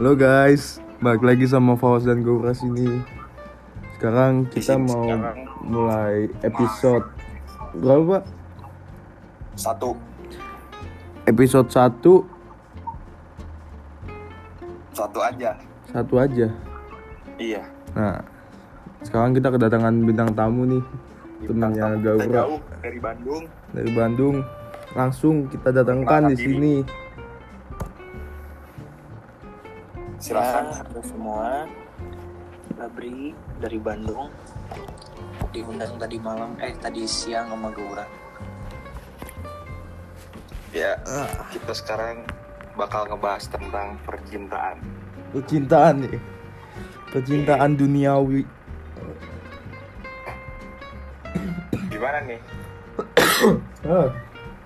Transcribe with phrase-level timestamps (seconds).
[0.00, 3.04] Halo guys, balik lagi sama Fawas dan Gouras ini.
[3.96, 5.38] Sekarang kita sini mau sekarang.
[5.60, 7.04] mulai episode
[7.76, 8.16] berapa?
[8.16, 8.22] Pak?
[9.60, 9.92] Satu.
[11.28, 12.00] Episode 1
[14.96, 15.50] Satu aja.
[15.92, 16.48] satu aja.
[17.36, 17.60] Iya.
[17.92, 18.24] Nah,
[19.04, 20.82] sekarang kita kedatangan bintang tamu nih.
[21.44, 23.42] Temannya Kita Gaura jauh dari Bandung.
[23.76, 24.36] dari Bandung.
[24.96, 26.74] Langsung kita datangkan di sini.
[30.20, 30.64] Silakan.
[30.68, 31.64] Ya, semua.
[32.76, 34.28] Labri dari Bandung.
[35.50, 38.06] Diundang tadi malam, eh tadi siang sama Gaura.
[40.70, 40.94] Ya,
[41.50, 42.22] kita sekarang
[42.78, 44.78] bakal ngebahas tentang percintaan.
[45.34, 46.22] Percintaan nih.
[47.10, 48.46] Percintaan duniawi.
[51.90, 52.40] Gimana nih
[53.90, 54.08] Ah,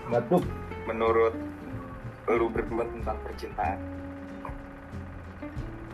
[0.06, 0.44] batuk.
[0.84, 1.34] menurut
[2.28, 3.78] lu berdua tentang percintaan?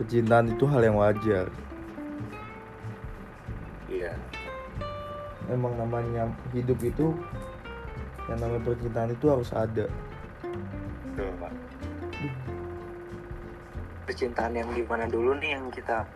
[0.00, 1.52] Percintaan itu hal yang wajar.
[3.84, 4.16] Iya.
[5.52, 6.24] Emang namanya
[6.56, 7.12] hidup itu
[8.32, 9.92] yang namanya percintaan itu harus ada.
[11.04, 11.52] Betul, Pak.
[14.08, 16.08] Percintaan yang gimana dulu nih yang kita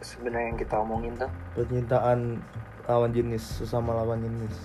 [0.00, 1.28] sebenarnya yang kita omongin tuh?
[1.60, 2.40] Percintaan
[2.88, 4.56] lawan jenis sesama lawan jenis.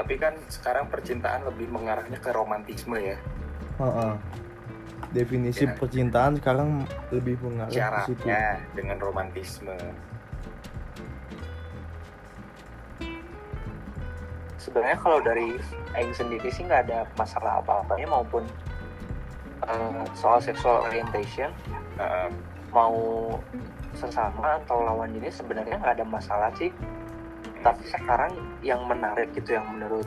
[0.00, 3.20] Tapi kan sekarang percintaan lebih mengarahnya ke romantisme ya.
[3.76, 4.16] Ha-ha.
[5.14, 5.72] Definisi Ya.
[5.78, 8.26] percintaan sekarang lebih mengarah ke situ.
[8.26, 9.78] Syaratnya dengan romantisme.
[14.58, 15.54] Sebenarnya kalau dari
[15.94, 18.42] Aing sendiri sih nggak ada masalah apa-apanya maupun
[19.62, 21.54] eh, soal sexual orientation
[21.94, 22.26] Nah,
[22.74, 22.98] mau
[23.94, 26.74] sesama atau lawan jenis sebenarnya nggak ada masalah sih
[27.62, 28.34] tapi sekarang
[28.66, 30.04] yang menarik gitu yang menurut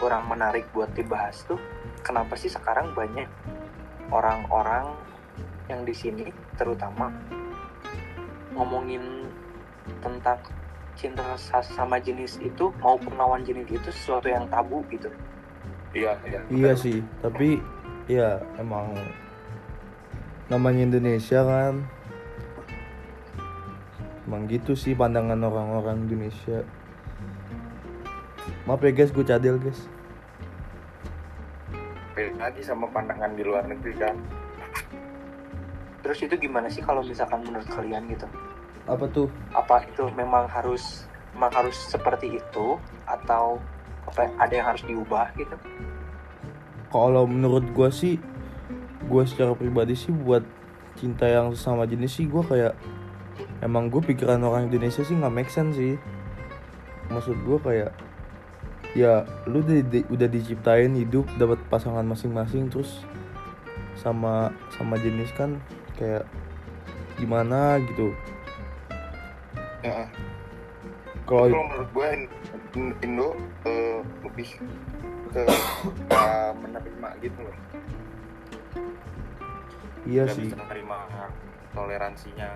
[0.00, 1.60] orang menarik buat dibahas tuh
[2.00, 3.28] kenapa sih sekarang banyak
[4.08, 4.92] orang-orang
[5.68, 6.26] yang di sini
[6.56, 7.12] terutama
[8.56, 9.28] ngomongin
[10.00, 10.40] tentang
[10.98, 11.22] cinta
[11.62, 15.08] sama jenis itu maupun lawan jenis itu sesuatu yang tabu gitu
[15.94, 16.40] iya, iya.
[16.50, 17.62] Iya sih, tapi
[18.10, 18.92] ya emang
[20.48, 21.84] namanya Indonesia kan.
[24.28, 26.60] Emang gitu sih pandangan orang-orang Indonesia.
[28.68, 29.88] Maaf ya guys, gue cadel guys.
[32.18, 34.18] Beda lagi sama pandangan di luar negeri kan.
[36.02, 38.26] terus itu gimana sih kalau misalkan menurut kalian gitu
[38.90, 39.28] Apa tuh?
[39.54, 42.74] apa itu memang harus memang harus seperti itu
[43.06, 43.62] atau
[44.02, 45.54] apa ada yang harus diubah gitu
[46.88, 48.14] Kalau menurut gue sih,
[49.04, 50.40] gue secara pribadi sih buat
[50.96, 52.74] cinta yang sesama jenis sih gue kayak
[53.60, 55.94] emang gue pikiran orang Indonesia sih nggak make sense sih.
[57.12, 57.92] Maksud gue kayak
[58.92, 63.04] ya lu udah, di- udah diciptain hidup dapat pasangan masing-masing terus
[63.94, 65.58] sama sama jenis kan
[65.94, 66.22] kayak
[67.18, 68.14] gimana gitu.
[69.82, 70.08] Heeh.
[71.26, 72.08] Kalau menurut gue
[72.72, 73.34] In- Indo
[73.66, 74.48] eh, lebih
[75.28, 75.42] ke
[76.08, 77.56] eh, menerima gitu loh.
[80.06, 80.98] iya Udah sih, bisa menerima
[81.74, 82.48] toleransinya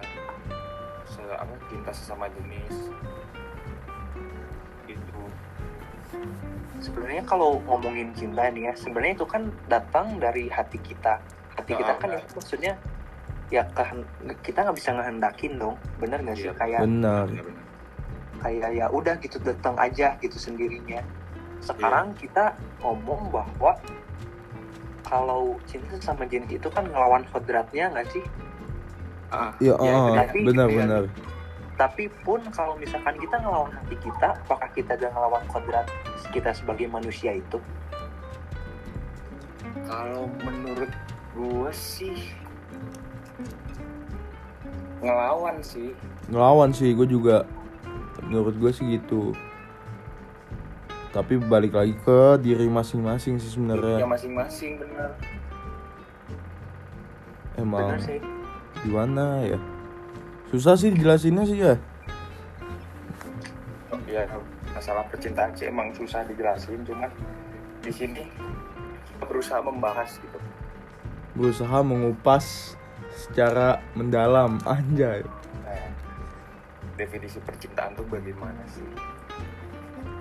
[1.05, 2.89] se apa cinta sesama jenis.
[6.79, 11.93] Sebenarnya kalau ngomongin cinta nih ya sebenarnya itu kan datang dari hati kita hati kita
[11.93, 12.21] Ah, kan benar.
[12.21, 12.73] itu maksudnya
[13.49, 14.09] ya kehen-
[14.41, 16.55] kita nggak bisa ngehendakin dong bener nggak sih Iya.
[16.57, 17.27] kayak benar.
[17.29, 17.61] Benar-benar.
[18.41, 20.99] kayak ya udah gitu datang aja gitu sendirinya
[21.61, 22.51] sekarang kita
[22.81, 23.79] ngomong bahwa
[25.03, 28.25] kalau cinta sama jenis itu kan ngelawan kodratnya nggak sih
[29.31, 31.09] Ah, Iya, ya, ah, tapi- benar-benar.
[31.81, 35.87] Tapi pun kalau misalkan kita ngelawan hati kita apakah kita udah ngelawan kodrat
[36.29, 37.57] kita sebagai manusia itu?
[39.89, 40.93] Kalau menurut
[41.33, 42.17] gue sih
[45.01, 45.97] ngelawan sih.
[46.29, 47.49] ngelawan sih gue juga.
[48.23, 49.33] Menurut gue sih gitu.
[51.13, 55.11] Tapi balik lagi ke diri masing-masing sih Ya sebenarnya masing-masing bener.
[57.57, 57.97] emang.
[57.97, 58.21] Bener sih.
[58.85, 59.59] Gimana ya
[60.53, 61.75] susah sih dijelasinnya sih ya
[64.05, 64.29] Ya
[64.77, 67.09] masalah percintaan sih emang susah dijelasin, cuman
[67.81, 68.29] di sini
[69.09, 70.37] kita berusaha membahas gitu.
[71.33, 72.77] berusaha mengupas
[73.09, 75.25] secara mendalam anjay
[75.65, 75.89] Nah,
[76.95, 78.85] definisi percintaan tuh bagaimana sih?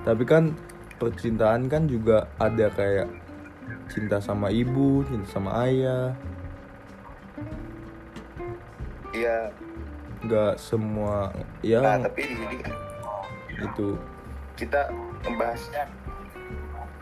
[0.02, 0.56] tapi kan
[0.98, 3.12] percintaan kan juga ada kayak
[3.92, 6.16] cinta sama ibu cinta sama ayah
[9.12, 9.52] Iya,
[10.22, 12.58] nggak semua nah ya tapi di sini
[13.62, 13.98] itu
[14.58, 14.90] kita
[15.26, 15.84] membahasnya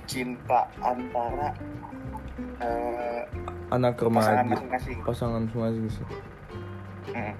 [0.09, 1.53] cinta antara
[2.63, 3.21] eh,
[3.69, 4.41] anak remaja.
[5.05, 5.89] pasangan masing-masing.
[5.91, 6.07] Sih
[7.09, 7.33] Mm.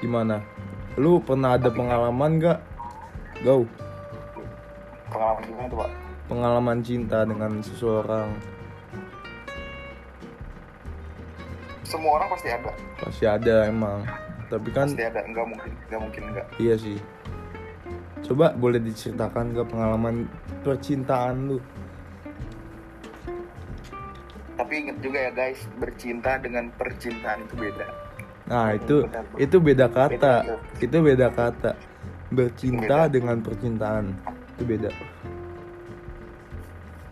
[0.00, 0.40] gimana?
[0.96, 2.58] Lu pernah ada pengalaman gak
[3.44, 3.68] Gau.
[5.12, 5.90] Pengalaman gimana tuh pak?
[6.30, 8.32] Pengalaman cinta dengan seseorang
[11.92, 12.72] semua orang pasti ada.
[12.96, 14.00] Pasti ada emang.
[14.48, 15.20] Tapi kan pasti ada.
[15.28, 15.72] Nggak mungkin.
[15.92, 16.46] Nggak mungkin nggak.
[16.56, 16.98] Iya sih.
[18.22, 20.30] Coba boleh diceritakan gak pengalaman
[20.62, 21.58] percintaan lu.
[24.54, 27.86] Tapi inget juga ya guys bercinta dengan percintaan itu beda.
[28.46, 29.04] Nah itu
[29.36, 30.34] itu beda kata.
[30.78, 31.74] Itu beda kata.
[32.30, 34.14] Bercinta dengan percintaan.
[34.54, 34.90] Itu beda.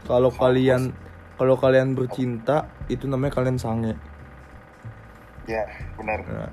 [0.06, 0.94] Kalau kalian
[1.34, 3.98] kalau kalian bercinta itu namanya kalian sange
[5.50, 5.66] ya
[5.98, 6.22] benar.
[6.22, 6.50] Nah,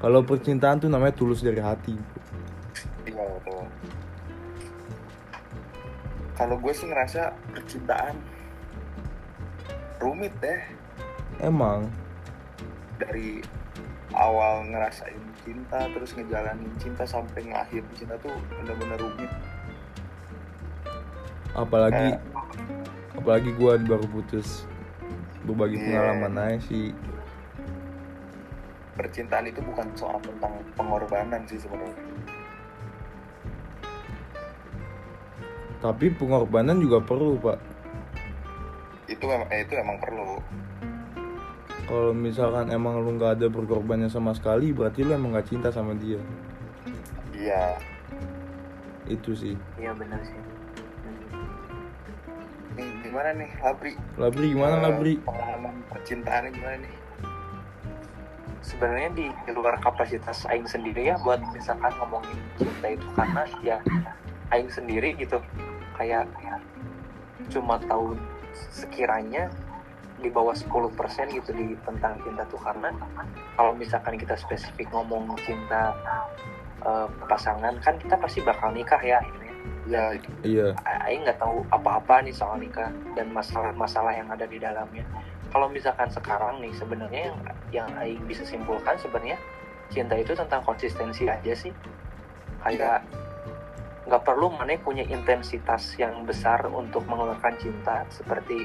[0.00, 1.92] kalau percintaan tuh namanya tulus dari hati.
[3.04, 3.68] Iya betul.
[6.38, 8.14] Kalau gue sih ngerasa percintaan
[9.98, 10.60] rumit deh
[11.42, 11.90] emang.
[12.98, 13.42] Dari
[14.14, 19.30] awal ngerasain cinta terus ngejalanin cinta sampai ngakhir cinta tuh bener-bener rumit.
[21.58, 22.22] Apalagi Kayak,
[23.18, 24.62] apalagi gua baru putus.
[25.42, 25.84] Berbagi Iya.
[25.90, 26.94] pengalaman aja sih
[28.98, 31.94] percintaan itu bukan soal tentang pengorbanan sih sebenarnya.
[35.78, 37.58] Tapi pengorbanan juga perlu pak.
[39.06, 40.42] Itu emang eh, itu emang perlu.
[41.88, 45.94] Kalau misalkan emang lu nggak ada berkorbannya sama sekali berarti lu emang nggak cinta sama
[45.94, 46.18] dia.
[47.32, 47.78] Iya.
[49.06, 49.54] Itu sih.
[49.78, 50.36] Iya benar sih.
[52.76, 53.92] Nih gimana nih Labri?
[54.18, 55.12] Labri gimana Eh, labri?
[55.22, 56.92] pengalaman percintaannya gimana nih
[58.68, 63.78] sebenarnya di, di luar kapasitas Aing sendiri ya buat misalkan ngomongin cinta itu karena ya
[64.52, 65.40] Aing sendiri gitu
[65.96, 66.28] kayak
[67.48, 68.12] cuma tahu
[68.52, 69.48] sekiranya
[70.20, 70.92] di bawah 10%
[71.32, 72.92] gitu di tentang cinta tuh karena
[73.56, 75.96] kalau misalkan kita spesifik ngomong cinta
[76.84, 79.48] eh, pasangan kan kita pasti bakal nikah ya akhirnya
[79.88, 80.68] ya itu iya
[81.08, 85.04] Aing nggak tahu apa-apa nih soal nikah dan masalah-masalah yang ada di dalamnya.
[85.48, 87.38] Kalau misalkan sekarang nih sebenarnya yang
[87.72, 89.40] yang Aing bisa simpulkan sebenarnya
[89.88, 91.72] cinta itu tentang konsistensi aja sih.
[92.60, 93.04] Kayak
[94.08, 98.64] nggak perlu mana punya intensitas yang besar untuk mengeluarkan cinta seperti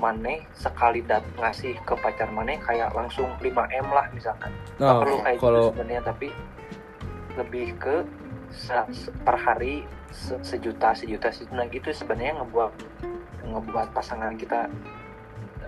[0.00, 4.50] Mane sekali dat ngasih ke pacar Mane kayak langsung 5M lah misalkan
[4.80, 6.28] nggak nah perlu kayak kalau gitu sebenarnya tapi
[7.36, 7.96] lebih ke
[8.50, 12.72] se- se- per hari se- sejuta sejuta sejuta nah gitu sebenarnya ngebuat
[13.44, 14.66] ngebuat pasangan kita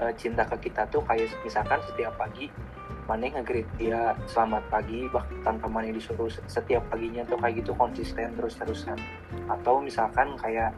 [0.00, 2.48] eh, cinta ke kita tuh kayak misalkan setiap pagi
[3.02, 7.74] Mane nge-greet dia selamat pagi bahkan tanpa Mane disuruh se- setiap paginya tuh kayak gitu
[7.74, 8.94] konsisten terus terusan
[9.50, 10.70] atau misalkan kayak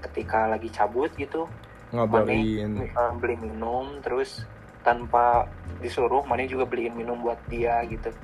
[0.00, 1.44] ketika lagi cabut gitu
[1.92, 4.48] ngabarin uh, beli minum terus
[4.80, 5.44] tanpa
[5.82, 8.14] disuruh Mane juga beliin minum buat dia gitu.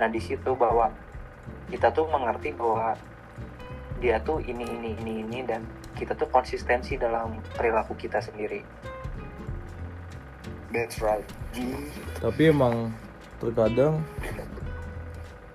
[0.00, 0.88] Nah di situ bahwa
[1.68, 2.96] kita tuh mengerti bahwa
[4.00, 5.64] dia tuh ini ini ini ini dan
[5.96, 8.60] kita tuh konsistensi dalam perilaku kita sendiri
[10.76, 11.24] that's right.
[12.20, 12.92] Tapi emang
[13.40, 14.04] terkadang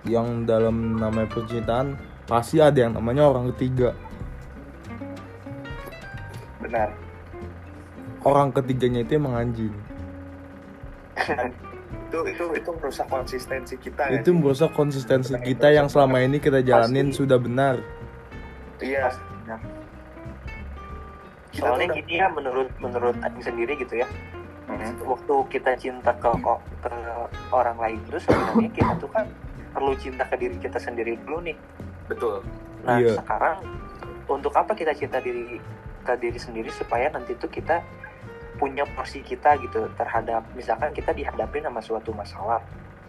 [0.02, 1.94] yang dalam namanya percintaan
[2.26, 3.94] pasti ada yang namanya orang ketiga.
[6.58, 6.90] Benar.
[8.22, 9.74] Orang ketiganya itu emang anjing.
[12.12, 14.20] Itu itu itu merusak konsistensi kita ya.
[14.20, 17.24] itu merusak konsistensi kita yang selama ini kita jalanin Pasti.
[17.24, 17.80] sudah benar.
[18.84, 19.08] Iya
[19.48, 19.56] Kita
[21.56, 24.08] soalnya udah- gini ya menurut menurut Aing sendiri gitu ya
[24.70, 25.02] Mhm.
[25.04, 26.30] waktu kita cinta ke
[26.82, 26.90] ke
[27.50, 29.26] orang lain itu sebenarnya kita tuh kan
[29.72, 31.56] perlu cinta ke diri kita sendiri dulu nih
[32.06, 32.42] betul
[32.82, 33.14] Nah Iya.
[33.14, 33.62] sekarang
[34.26, 35.58] untuk apa kita cinta diri
[36.02, 37.78] ke diri sendiri supaya nanti tuh kita
[38.58, 42.58] punya porsi kita gitu terhadap misalkan kita dihadapi sama suatu masalah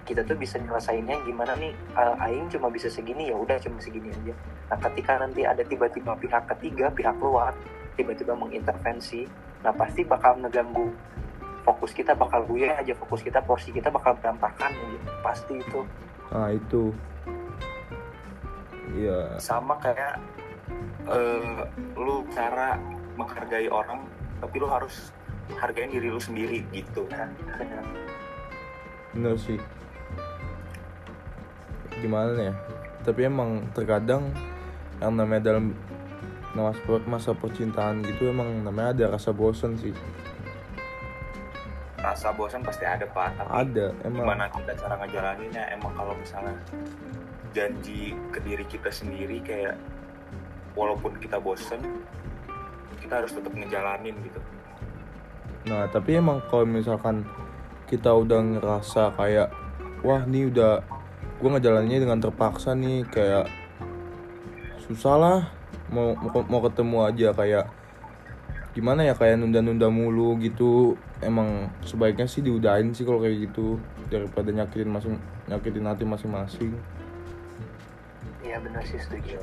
[0.03, 4.09] kita tuh bisa nyelesainnya gimana nih eh, Aing cuma bisa segini ya udah cuma segini
[4.13, 4.33] aja
[4.69, 7.53] nah ketika nanti ada tiba-tiba pihak ketiga pihak luar
[7.97, 9.25] tiba-tiba mengintervensi
[9.63, 10.89] nah pasti bakal ngeganggu
[11.63, 15.81] fokus kita bakal buyar aja fokus kita porsi kita bakal berantakan aja pasti itu.
[16.29, 16.91] Nah itu.
[18.93, 19.39] Iya.
[19.39, 20.19] Sama kayak
[21.07, 21.59] eh,
[21.95, 22.77] lu cara
[23.15, 24.03] menghargai orang
[24.43, 25.15] tapi lu harus
[25.59, 27.31] hargain diri lu sendiri gitu benar.
[29.15, 29.59] bener sih.
[32.03, 32.53] Gimana ya?
[33.07, 34.31] Tapi emang terkadang
[34.99, 35.75] yang namanya dalam
[36.55, 36.79] masa,
[37.09, 39.91] masa percintaan gitu emang namanya ada rasa bosan sih
[42.03, 43.39] rasa bosan pasti ada pak.
[43.39, 44.27] Tapi ada emang.
[44.27, 45.63] gimana kita cara ngejalaninnya?
[45.71, 46.53] Emang kalau misalnya
[47.55, 49.79] janji ke diri kita sendiri kayak
[50.75, 51.79] walaupun kita bosen
[52.99, 54.39] kita harus tetap ngejalanin gitu.
[55.71, 57.23] Nah tapi emang kalau misalkan
[57.87, 59.53] kita udah ngerasa kayak
[60.03, 60.83] wah nih udah
[61.39, 63.47] gue ngejalaninnya dengan terpaksa nih kayak
[64.83, 65.39] susah lah
[65.87, 67.65] mau mau, mau ketemu aja kayak
[68.73, 70.97] gimana ya kayak nunda-nunda mulu gitu.
[71.21, 73.77] Emang sebaiknya sih diudahin sih kalau kayak gitu
[74.09, 75.15] daripada nyakitin masing
[75.47, 76.73] nyakitin hati masing-masing.
[78.41, 79.37] Iya benar sih setuju.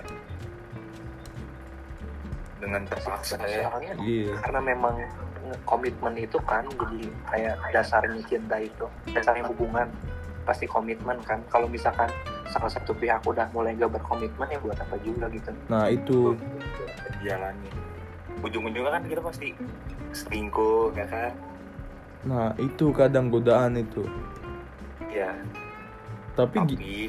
[2.61, 3.71] Dengan terpaksa ya.
[4.03, 4.37] Iya.
[4.45, 4.95] karena memang
[5.65, 9.89] komitmen itu kan jadi kayak dasarnya cinta itu dasarnya hubungan
[10.45, 11.39] pasti komitmen kan.
[11.49, 12.11] Kalau misalkan
[12.51, 15.55] salah satu pihak udah mulai gak berkomitmen ya buat apa juga gitu.
[15.71, 16.35] Nah itu.
[17.21, 17.90] Jalani
[18.41, 19.49] ujung-ujungnya kan kita pasti
[20.13, 21.33] selingkuh ya kan
[22.21, 24.05] nah itu kadang godaan itu
[25.09, 25.33] ya
[26.37, 27.09] tapi tapi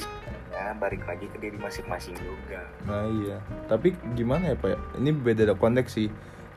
[0.52, 3.38] ya balik lagi ke diri masing-masing juga Nah iya,
[3.72, 4.76] tapi gimana ya pak?
[4.76, 4.78] ya?
[5.00, 6.10] Ini beda konteks sih.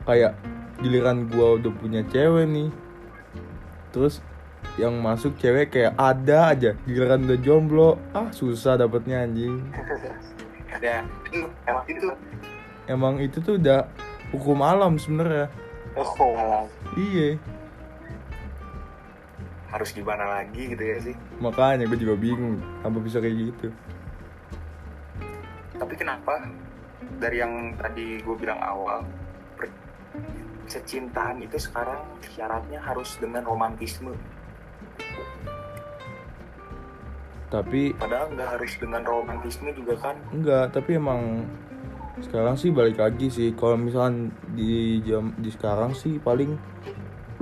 [0.03, 0.35] Kayak
[0.83, 2.69] giliran gua udah punya cewek nih,
[3.95, 4.19] terus
[4.75, 6.71] yang masuk cewek kayak ada aja.
[6.83, 9.63] Giliran udah jomblo, ah susah dapetnya anjing.
[10.75, 11.07] ada
[11.63, 12.07] emang itu
[12.85, 13.87] Emang itu tuh udah
[14.35, 15.47] hukum alam sebenarnya.
[15.95, 17.39] oh alam Iya,
[19.71, 21.15] harus gimana lagi gitu ya sih?
[21.43, 23.67] Makanya gue juga bingung apa bisa kayak gitu.
[25.75, 26.39] tapi kenapa?
[27.19, 29.03] Dari yang tadi gue bilang awal
[30.65, 34.15] kecintaan itu sekarang syaratnya harus dengan romantisme.
[37.51, 40.15] Tapi padahal nggak harus dengan romantisme juga kan?
[40.33, 41.45] Enggak, tapi emang
[42.23, 43.51] sekarang sih balik lagi sih.
[43.57, 46.55] Kalau misalkan di jam di sekarang sih paling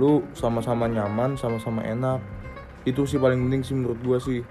[0.02, 2.22] lu sama-sama nyaman, sama-sama enak.
[2.88, 4.42] Itu sih paling penting sih menurut gua sih.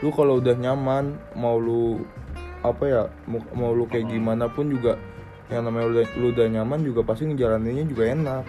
[0.00, 2.04] Lu kalau udah nyaman, mau lu
[2.64, 4.96] apa ya, mau, mau lu kayak gimana pun juga
[5.52, 8.44] yang namanya lu, lu udah nyaman juga pasti ngejalaninnya juga enak.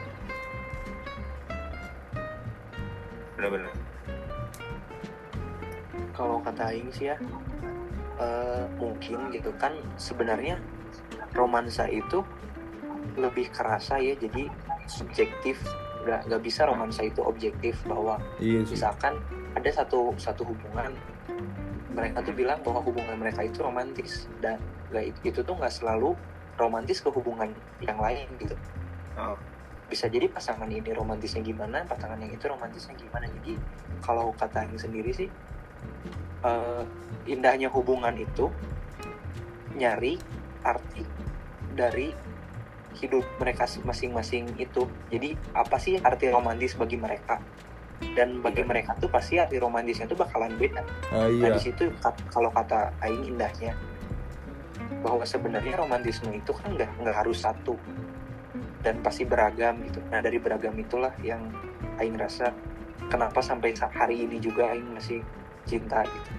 [3.37, 3.69] bener-bener
[6.17, 7.17] kalau kata Aing sih ya
[8.17, 10.57] eh, mungkin gitu kan sebenarnya
[11.33, 12.23] romansa itu
[13.17, 14.47] lebih kerasa ya jadi
[14.85, 15.57] subjektif
[16.05, 18.77] nggak nggak bisa romansa itu objektif bahwa Iya sih.
[18.79, 19.19] misalkan
[19.57, 20.93] ada satu satu hubungan
[21.91, 24.61] mereka tuh bilang bahwa hubungan mereka itu romantis dan
[24.93, 26.13] nggak itu, tuh nggak selalu
[26.55, 27.51] romantis ke hubungan
[27.83, 28.55] yang lain gitu
[29.17, 29.33] Oh.
[29.89, 33.57] bisa jadi pasangan ini romantisnya gimana pasangan yang itu romantisnya gimana jadi
[33.97, 35.25] kalau kata yang sendiri sih
[36.45, 36.83] eh,
[37.25, 38.53] indahnya hubungan itu
[39.73, 40.21] nyari
[40.67, 41.03] arti
[41.71, 42.11] dari
[42.97, 47.37] hidup mereka masing-masing itu jadi apa sih arti romantis bagi mereka
[48.13, 48.67] dan bagi Iya.
[48.67, 51.53] mereka tuh pasti arti romantisnya tuh bakalan beda Ah, Nah iya.
[51.53, 53.77] di situ kat- kalau kata Aing indahnya
[54.99, 57.77] bahwa sebenarnya romantisme itu kan nggak nggak harus satu
[58.81, 60.01] dan pasti beragam gitu.
[60.07, 61.41] Nah dari beragam itulah yang
[61.97, 62.49] Aing rasa
[63.07, 65.21] kenapa sampai sa- hari ini juga Aing masih
[65.63, 66.31] cinta gitu.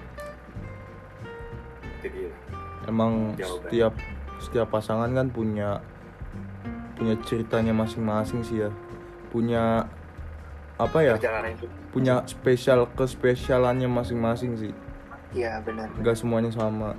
[2.00, 2.30] jadi
[2.86, 3.68] Emang Jawaban.
[3.68, 3.92] setiap
[4.38, 5.82] setiap pasangan kan punya
[6.98, 8.70] punya ceritanya masing-masing sih ya.
[9.30, 9.86] Punya
[10.78, 11.14] apa ya?
[11.94, 14.72] Punya spesial kespesialannya masing-masing sih.
[15.34, 15.90] Iya benar.
[16.02, 16.94] Gak semuanya sama.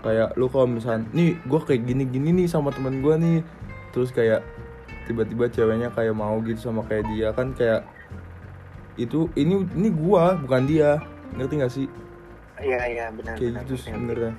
[0.00, 3.38] Kayak lu kalau misalnya, nih gue kayak gini-gini nih sama teman gue nih,
[3.92, 4.40] terus kayak
[5.10, 7.82] tiba-tiba ceweknya kayak mau gitu sama kayak dia kan kayak
[8.94, 11.02] itu ini ini gua bukan dia
[11.34, 11.86] ngerti gak sih
[12.62, 13.34] Iya iya benar.
[13.34, 13.82] kayak benar, gitu benar.
[13.82, 14.32] sebenarnya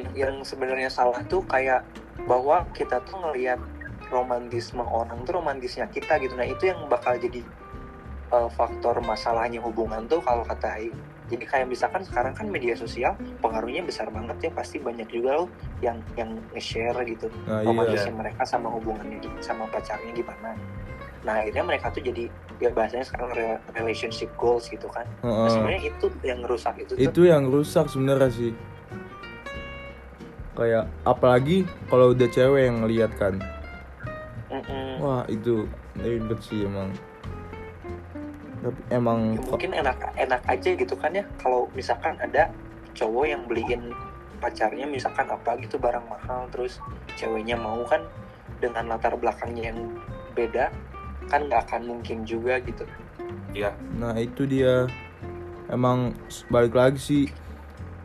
[0.00, 1.84] Yang- Yang sebenarnya salah tuh kayak
[2.24, 3.60] bahwa kita tuh ngelihat
[4.08, 6.34] romantisme orang tuh romantisnya kita gitu.
[6.34, 7.40] Nah itu yang bakal jadi
[8.30, 10.96] uh, faktor masalahnya hubungan tuh kalau kata Aing.
[11.30, 15.48] Jadi kayak misalkan sekarang kan media sosial pengaruhnya besar banget ya pasti banyak juga loh
[15.78, 20.58] yang yang nge-share gitu nah iya romantisnya mereka sama hubungannya sama pacarnya gimana.
[21.22, 22.26] Nah akhirnya mereka tuh jadi
[22.58, 25.06] ya bahasanya sekarang re- relationship goals gitu kan.
[25.22, 25.50] Nah, Heeh.
[25.54, 27.00] sebenarnya itu yang ngerusak itu, tuh.
[27.00, 28.50] itu yang rusak sebenarnya sih
[30.60, 33.40] kayak apalagi kalau udah cewek yang ngeliat kan.
[34.50, 34.98] Mm-mm.
[35.00, 35.64] wah itu
[35.96, 36.92] ribet sih emang.
[38.60, 41.24] Tapi emang Ya, mungkin enak enak aja gitu kan ya.
[41.40, 42.52] Kalau misalkan ada
[42.92, 43.94] cowok yang beliin
[44.42, 46.80] pacarnya misalkan apa gitu barang mahal terus
[47.16, 48.04] ceweknya mau kan
[48.60, 49.96] dengan latar belakangnya yang
[50.36, 50.68] beda
[51.32, 52.84] kan nggak akan mungkin juga gitu.
[53.56, 54.84] Ya nah itu dia.
[55.70, 56.18] Emang
[56.50, 57.24] balik lagi sih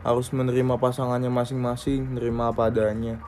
[0.06, 3.18] harus menerima pasangannya masing-masing nerima apa adanya.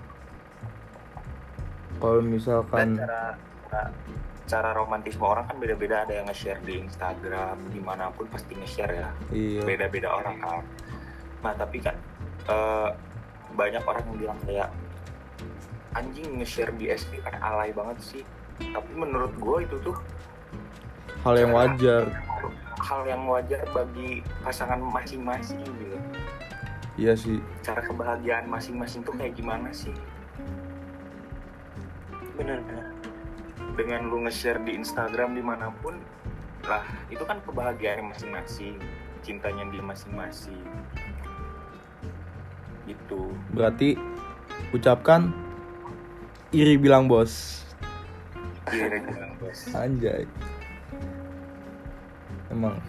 [1.99, 3.35] Kalau dan misalkan cara
[3.67, 3.91] cara,
[4.47, 6.07] cara romantisme orang kan beda-beda.
[6.07, 9.11] Ada yang nge-share di Instagram di mana pun pasti nge-share ya.
[9.35, 9.63] Iya.
[9.67, 10.63] Beda-beda orang kan.
[11.43, 11.99] Nah tapi kan
[12.47, 12.91] eh,
[13.59, 14.71] banyak orang yang bilang kayak
[15.99, 18.23] anjing nge-share di SB kan alay banget sih.
[18.63, 19.99] Tapi menurut gue itu tuh
[21.27, 22.07] hal yang wajar.
[22.79, 25.99] hal yang wajar bagi pasangan masing-masing gitu
[26.99, 27.39] iya sih.
[27.63, 29.95] Cara kebahagiaan masing-masing tuh kayak gimana sih?
[32.35, 32.93] Benar-benar
[33.79, 35.95] dengan lu nge-share di Instagram di mana pun
[36.67, 38.83] lah itu kan kebahagiaan masing-masing
[39.23, 40.67] cintanya dia masing-masing.
[42.91, 43.31] Gitu.
[43.55, 43.95] Berarti
[44.75, 45.31] ucapkan
[46.51, 47.63] iri bilang bos.
[48.67, 49.59] Kira bilang bos.
[49.79, 50.27] Anjay.
[52.51, 52.83] Emang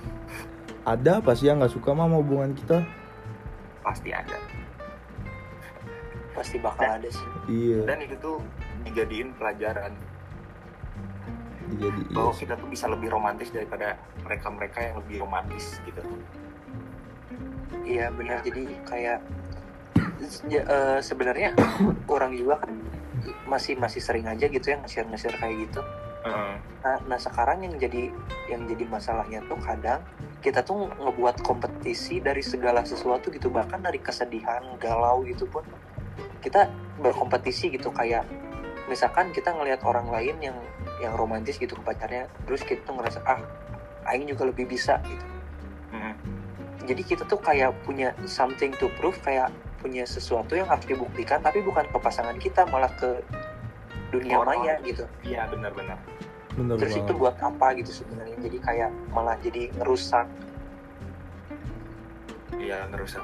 [0.88, 2.82] ada apa sih yang nggak suka sama hubungan kita
[3.82, 4.38] pasti ada.
[6.36, 7.28] Pasti bakal ada sih.
[7.50, 7.80] Iya.
[7.88, 8.38] Dan itu tuh
[8.88, 9.94] dijadiin pelajaran.
[11.70, 12.46] Jadi iya bahwa sih.
[12.46, 16.02] kita tuh bisa lebih romantis daripada mereka-mereka yang lebih romantis gitu.
[17.86, 18.42] Iya benar.
[18.42, 19.20] Jadi kayak
[20.50, 21.54] ya, eh, sebenarnya
[22.16, 22.72] orang juga kan
[23.50, 25.82] masih masih sering aja gitu ya nge-share nge-share kayak gitu
[26.26, 26.60] Nah,
[27.08, 28.12] nah sekarang yang jadi
[28.52, 30.04] yang jadi masalahnya tuh kadang
[30.40, 35.64] kita tuh ngebuat kompetisi dari segala sesuatu gitu bahkan dari kesedihan galau gitu pun.
[36.40, 36.68] Kita
[37.00, 38.28] berkompetisi gitu kayak
[38.90, 40.58] misalkan kita ngelihat orang lain yang
[41.00, 43.40] yang romantis gitu ke pacarnya terus kita tuh ngerasa ah
[44.10, 45.26] Aing juga lebih bisa gitu.
[45.94, 46.14] Mm-mm.
[46.90, 51.62] jadi kita tuh kayak punya something to prove kayak punya sesuatu yang harus dibuktikan tapi
[51.62, 53.22] bukan ke pasangan kita malah ke
[54.10, 54.66] dunia Orang.
[54.66, 55.06] maya gitu.
[55.22, 55.98] iya benar-benar.
[56.58, 57.22] Bener terus itu banget.
[57.22, 58.38] buat apa gitu sebenarnya?
[58.42, 60.28] Jadi kayak malah jadi ngerusak
[62.60, 63.24] iya ngerusak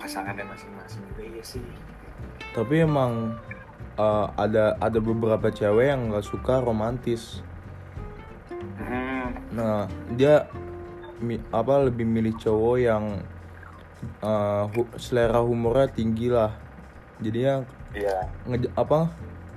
[0.00, 1.64] pasangannya masing-masing juga iya sih.
[2.54, 3.36] Tapi emang
[3.98, 7.42] uh, ada ada beberapa cewek yang nggak suka romantis.
[8.80, 10.46] Hmm, nah dia
[11.22, 13.04] mi- apa lebih milih cowok yang
[14.22, 16.54] uh, hu- selera humornya tinggi lah.
[17.22, 17.62] Jadinya
[17.94, 18.26] iya.
[18.46, 19.10] nge apa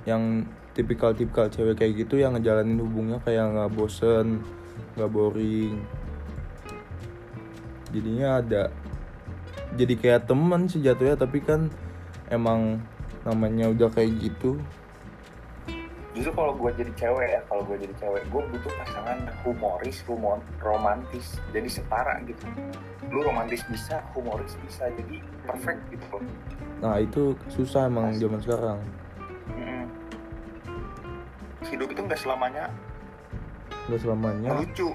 [0.08, 4.40] yang tipikal-tipikal cewek kayak gitu yang ngejalanin hubungnya kayak nggak bosen
[4.96, 5.84] nggak boring.
[7.92, 8.62] Jadinya ada
[9.76, 11.68] jadi kayak temen sih jatuhnya tapi kan
[12.32, 12.80] emang
[13.28, 14.56] namanya udah kayak gitu.
[16.16, 20.40] Justru kalau gue jadi cewek ya kalau gue jadi cewek gue butuh pasangan humoris humor
[20.58, 22.48] romantis jadi setara gitu.
[23.12, 26.18] Lu romantis bisa humoris bisa jadi perfect gitu.
[26.80, 28.80] Nah itu susah emang zaman sekarang.
[31.66, 32.70] Hidup itu nggak selamanya
[33.88, 34.50] nggak selamanya.
[34.60, 34.92] lucu.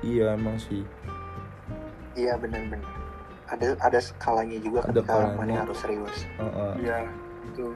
[0.00, 0.86] Iya emang sih.
[2.14, 2.86] Iya benar-benar.
[3.50, 5.36] Ada ada skalanya juga Ada ketika skalanya.
[5.36, 6.16] mana harus serius.
[6.38, 6.72] Heeh.
[6.80, 6.96] iya
[7.50, 7.66] itu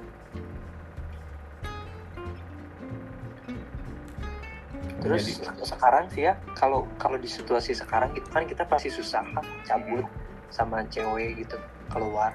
[5.02, 9.26] terus Jadi- sekarang sih ya kalau kalau di situasi sekarang gitu kan kita pasti susah
[9.66, 10.06] cabut
[10.54, 11.58] sama cewek gitu
[11.90, 12.30] keluar.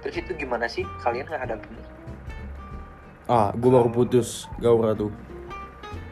[0.00, 0.86] Terus itu gimana sih?
[1.04, 1.76] Kalian ngadapin
[3.30, 5.14] ah gue baru putus Gaura tuh.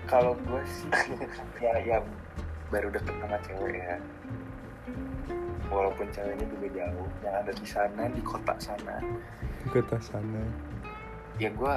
[0.06, 0.86] Kalau gue sih
[1.66, 1.98] ya ya
[2.70, 3.98] baru deket sama cewek ya.
[5.66, 9.02] Walaupun ceweknya juga jauh yang ada di sana di kota sana.
[9.66, 10.46] Ke sana.
[11.42, 11.74] Ya gue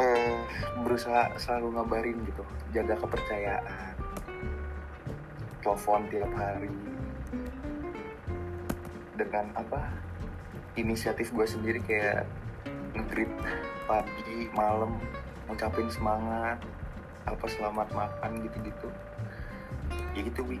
[0.00, 0.40] eh,
[0.80, 3.94] berusaha selalu ngabarin gitu jaga kepercayaan.
[5.60, 6.72] Telepon tiap hari.
[9.12, 9.92] Dengan apa
[10.80, 12.24] inisiatif gue sendiri kayak
[12.94, 13.32] nge-greet
[13.88, 15.00] pagi malam
[15.48, 16.60] ngucapin semangat
[17.24, 18.88] apa selamat makan gitu-gitu
[20.16, 20.58] ya gitu wi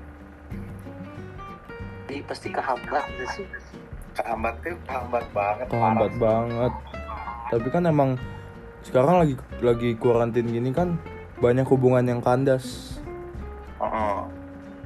[2.08, 3.04] jadi pasti kehambat
[3.36, 3.46] sih
[4.16, 6.22] kehambat tuh kehambat banget kehambat parah.
[6.24, 6.72] banget
[7.48, 8.10] tapi kan emang
[8.84, 10.96] sekarang lagi lagi kuarantin gini kan
[11.38, 12.98] banyak hubungan yang kandas
[13.78, 14.18] Heeh.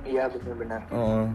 [0.05, 1.27] iya benar-benar Heeh.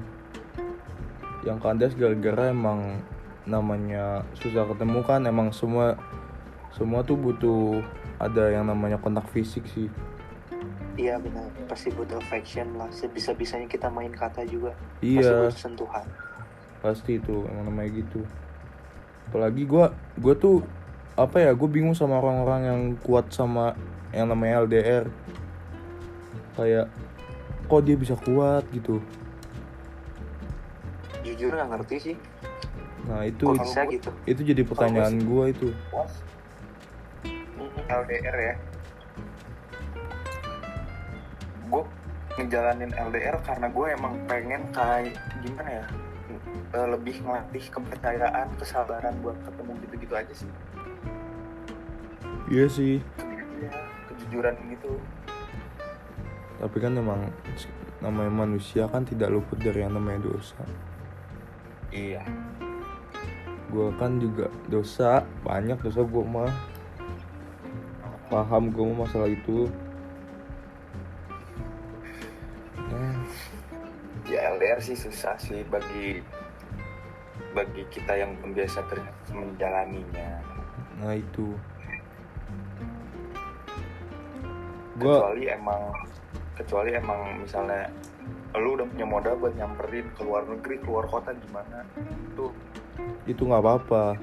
[1.48, 3.00] yang kandas gara-gara emang
[3.48, 5.96] namanya susah ketemu kan emang semua
[6.76, 7.82] semua tuh butuh
[8.20, 9.88] ada yang namanya kontak fisik sih.
[11.00, 11.48] Iya benar.
[11.66, 12.90] Pasti butuh affection lah.
[12.92, 14.76] Sebisa bisanya kita main kata juga.
[15.00, 15.48] Pasti iya.
[15.48, 16.06] butuh sentuhan.
[16.84, 18.22] Pasti itu emang namanya gitu.
[19.32, 20.62] Apalagi gua gua tuh
[21.18, 23.74] apa ya gue bingung sama orang-orang yang kuat sama
[24.14, 25.10] yang namanya LDR
[26.54, 26.86] kayak
[27.66, 29.02] kok dia bisa kuat gitu?
[31.26, 32.16] Jujur nggak ngerti sih
[33.08, 34.10] nah itu kok bisa gitu.
[34.28, 35.72] itu jadi pertanyaan gua itu.
[37.88, 38.56] LDR ya.
[41.72, 41.84] Gue
[42.36, 45.86] ngejalanin LDR karena gue emang pengen kayak gimana ya
[46.76, 50.52] eh, lebih ngelatih kepercayaan kesabaran buat ketemu gitu-gitu aja sih.
[52.52, 52.96] Iya sih.
[54.12, 55.00] Kejujuran gitu.
[56.60, 57.32] Tapi kan emang
[58.04, 60.60] namanya manusia kan tidak luput dari yang namanya dosa.
[61.90, 62.22] Iya
[63.68, 66.52] gue kan juga dosa banyak dosa gue mah.
[68.28, 69.68] Paham gue masalah itu.
[74.28, 76.20] Ya LDR sih susah sih bagi
[77.56, 80.44] bagi kita yang biasa biasa menjalaninya.
[81.00, 81.56] Nah itu.
[85.00, 85.22] Gua...
[85.22, 85.82] kecuali emang
[86.58, 87.86] kecuali emang misalnya
[88.58, 91.86] lu udah punya modal buat nyamperin ke luar negeri keluar kota gimana
[92.36, 92.52] tuh
[93.28, 94.16] itu nggak apa-apa.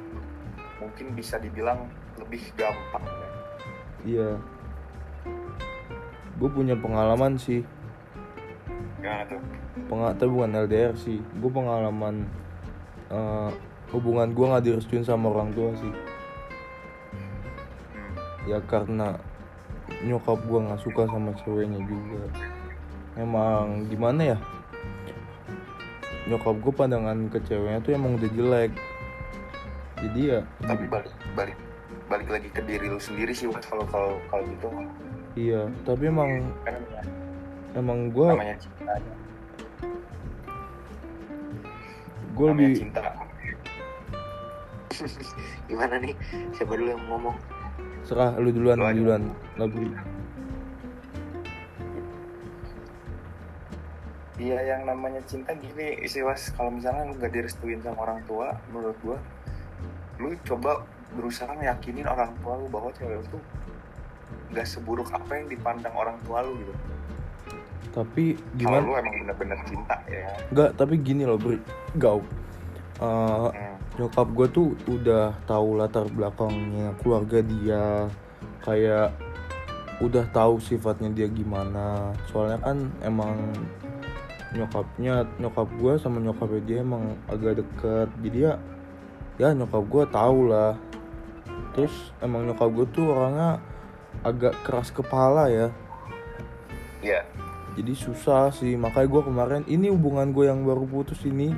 [0.80, 3.28] Mungkin bisa dibilang lebih gampang ya.
[4.04, 4.30] iya.
[6.40, 7.62] Gue punya pengalaman sih.
[8.98, 9.40] Gimana tuh?
[9.87, 11.20] Penga tapi bukan LDR sih.
[11.38, 12.24] Gue pengalaman
[13.12, 13.50] eh,
[13.92, 15.94] hubungan gue nggak direstuin sama orang tua sih.
[17.14, 17.38] Hmm.
[18.50, 19.14] ya karena
[20.02, 22.24] nyokap gue nggak suka sama ceweknya juga.
[23.14, 24.38] Emang gimana ya
[26.24, 28.72] nyokap gue pandangan ke ceweknya tuh emang udah jelek.
[30.00, 31.58] Jadi ya tapi balik balik
[32.08, 34.68] balik lagi ke diri lu sendiri sih Wak, kalau kalau kalau gitu.
[35.34, 37.02] Iya tapi emang kan namanya,
[37.76, 38.28] emang gue
[42.34, 43.02] gue lebih cinta.
[45.70, 46.14] Gimana nih?
[46.54, 47.37] Siapa dulu yang ngomong?
[48.04, 49.22] Serah lu duluan Lu duluan
[49.56, 49.88] Labri
[54.35, 58.51] Iya yang namanya cinta gini sih was kalau misalnya lu gak direstuin sama orang tua
[58.75, 59.18] menurut gua
[60.18, 60.83] lu coba
[61.14, 63.42] berusaha ngeyakinin orang tua lu bahwa cewek lu tuh
[64.51, 66.75] gak seburuk apa yang dipandang orang tua lu gitu.
[67.94, 68.83] Tapi kalau gimana?
[68.83, 70.27] lu emang bener-bener cinta ya.
[70.51, 71.62] Enggak, tapi gini loh Bri.
[71.94, 72.27] Gau
[72.94, 73.99] Eh, hmm.
[73.99, 78.07] nyokap gue tuh udah tahu latar belakangnya keluarga dia.
[78.62, 79.11] Kayak
[79.99, 82.14] udah tahu sifatnya dia gimana.
[82.31, 83.35] Soalnya kan emang
[84.54, 88.08] nyokapnya nyokap gue sama nyokapnya dia emang agak deket.
[88.22, 88.54] Jadi ya
[89.36, 90.78] ya nyokap gue tahu lah.
[91.74, 93.58] Terus emang nyokap gue tuh orangnya
[94.22, 95.68] agak keras kepala ya.
[97.02, 97.26] Iya.
[97.74, 98.78] Jadi susah sih.
[98.78, 101.50] Makanya gue kemarin ini hubungan gue yang baru putus ini.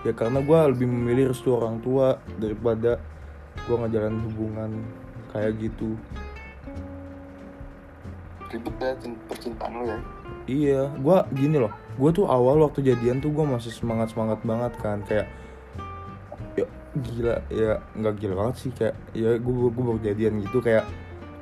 [0.00, 2.96] Ya karena gue lebih memilih restu orang tua daripada
[3.68, 4.70] gue ngajalan hubungan
[5.36, 5.92] kayak gitu.
[8.50, 10.00] Ribet cin- percintaan lu ya
[10.50, 11.70] iya gue gini loh.
[11.94, 15.30] Gue tuh awal waktu jadian tuh gue masih semangat semangat banget kan kayak
[16.58, 16.66] ya
[16.98, 20.82] gila ya nggak gila banget sih kayak ya gue gue baru jadian gitu kayak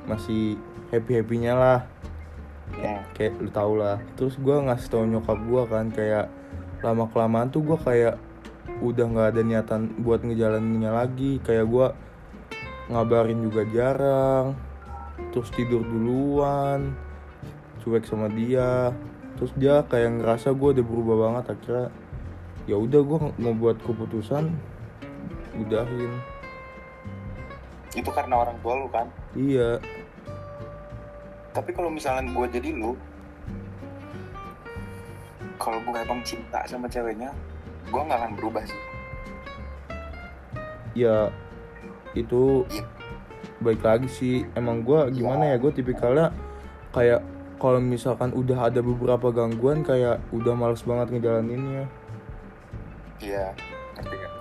[0.05, 0.61] masih
[0.93, 1.79] happy happynya lah.
[2.77, 3.01] Ya.
[3.17, 3.97] Kayak lu tau lah.
[4.13, 6.25] Terus gue ngasih tau nyokap gue kan kayak
[6.85, 8.15] lama kelamaan tuh gue kayak
[8.79, 11.41] udah nggak ada niatan buat ngejalaninnya lagi.
[11.41, 11.87] Kayak gue
[12.89, 14.57] ngabarin juga jarang
[15.29, 16.97] terus tidur duluan
[17.81, 18.91] cuek sama dia.
[19.39, 21.87] Terus dia kayak ngerasa gue udah berubah banget akhirnya
[22.67, 24.51] ya udah gue mau buat keputusan
[25.57, 26.13] udahin.
[27.95, 29.07] Itu karena orang tua lu kan?
[29.33, 29.81] Iya.
[31.49, 32.93] Tapi kalau misalnya gua jadi lu
[35.59, 37.33] kalau gue emang cinta sama ceweknya
[37.89, 38.81] gua nggak akan berubah sih.
[40.93, 41.33] Ya
[42.13, 42.85] itu Iya.
[43.59, 44.35] baik lagi sih.
[44.53, 45.55] Emang gue gimana ya?
[45.57, 46.29] Gue tipikalnya
[46.93, 47.25] kayak
[47.59, 51.85] kalau misalkan udah ada beberapa gangguan kayak udah males banget ngejalaninnya
[53.19, 53.51] Iya,
[53.99, 54.33] ngerti kan?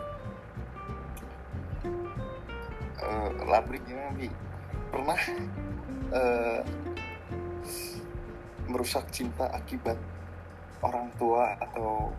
[3.03, 4.31] Eh, labrik gimana bi?
[4.95, 5.21] Pernah
[6.15, 6.61] eh,
[8.71, 9.99] merusak cinta akibat
[10.79, 12.15] orang tua atau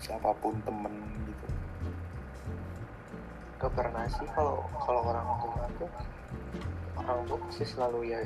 [0.00, 0.94] siapa pun temen
[1.28, 1.46] gitu?
[3.58, 5.90] gak pernah sih kalau kalau orang tua tuh
[6.94, 8.22] orang tua pasti selalu ya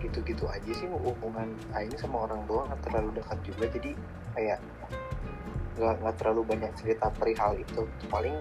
[0.00, 3.64] gitu-gitu aja sih hubungan Aing sama orang tua nggak terlalu dekat juga.
[3.70, 3.90] Jadi
[4.34, 4.58] kayak
[5.78, 7.82] nggak nggak terlalu banyak cerita perihal itu.
[8.08, 8.36] Paling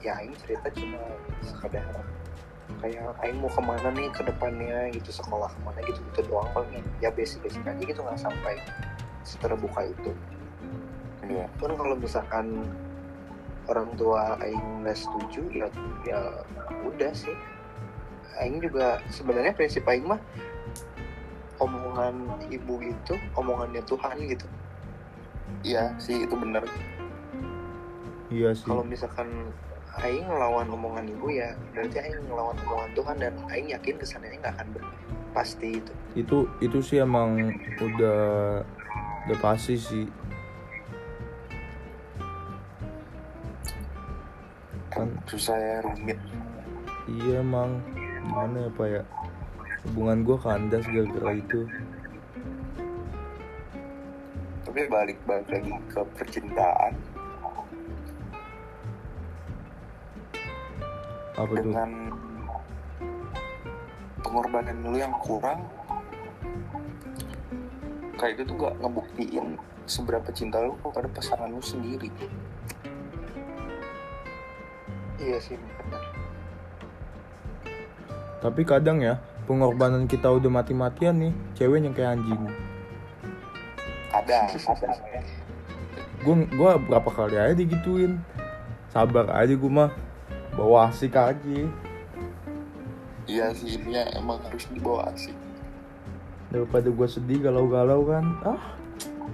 [0.00, 1.00] ya Aing cerita cuma
[1.44, 1.84] sekedar
[2.80, 4.90] kayak Aing mau ke mana nih ke depannya?
[4.92, 5.78] Gitu sekolah ke mana?
[5.84, 6.84] Gitu gitu doang paling.
[6.98, 8.58] Ya basic basic aja gitu nggak sampai
[9.24, 10.12] seterbuka itu.
[11.24, 11.48] Iya.
[11.56, 12.68] pun kalau misalkan
[13.64, 15.66] orang tua Aing nggak setuju ya
[16.04, 16.20] ya
[16.84, 17.32] udah sih.
[18.36, 20.20] Aing juga sebenarnya prinsip Aing mah
[21.62, 22.14] omongan
[22.50, 24.46] ibu itu omongannya Tuhan gitu.
[25.62, 26.64] Iya sih itu bener.
[28.32, 28.66] iya sih.
[28.66, 29.52] Kalau misalkan
[30.02, 34.58] Aing ngelawan omongan ibu ya berarti Aing ngelawan omongan Tuhan dan Aing yakin kesannya nggak
[34.58, 34.90] akan ber-
[35.30, 35.92] pasti itu.
[36.18, 38.20] Itu itu sih emang udah
[39.30, 40.06] udah pasti sih.
[44.90, 46.18] Kan susah ya rumit.
[47.04, 47.84] iya emang
[48.24, 49.02] gimana ya pak ya
[49.90, 51.60] hubungan gue kandas gara-gara itu.
[54.64, 56.92] Tapi balik balik lagi ke percintaan.
[61.34, 61.90] Apa dengan
[64.22, 65.66] pengorbanan lu yang kurang
[68.14, 69.46] kayak itu tuh gak ngebuktiin
[69.84, 72.08] seberapa cinta lu kepada pasangan lu sendiri.
[75.20, 76.02] Iya sih benar
[78.42, 82.42] Tapi kadang ya, pengorbanan kita udah mati-matian nih, cewek yang kayak anjing.
[84.14, 84.46] ada
[86.24, 88.22] Gue gua berapa kali aja digituin.
[88.88, 89.90] Sabar aja gue mah.
[90.54, 91.66] Bawa asik aja.
[93.24, 95.32] iya sih ini ya emang harus dibawa asik
[96.52, 98.24] Daripada gue sedih galau-galau kan.
[98.46, 98.62] Ah,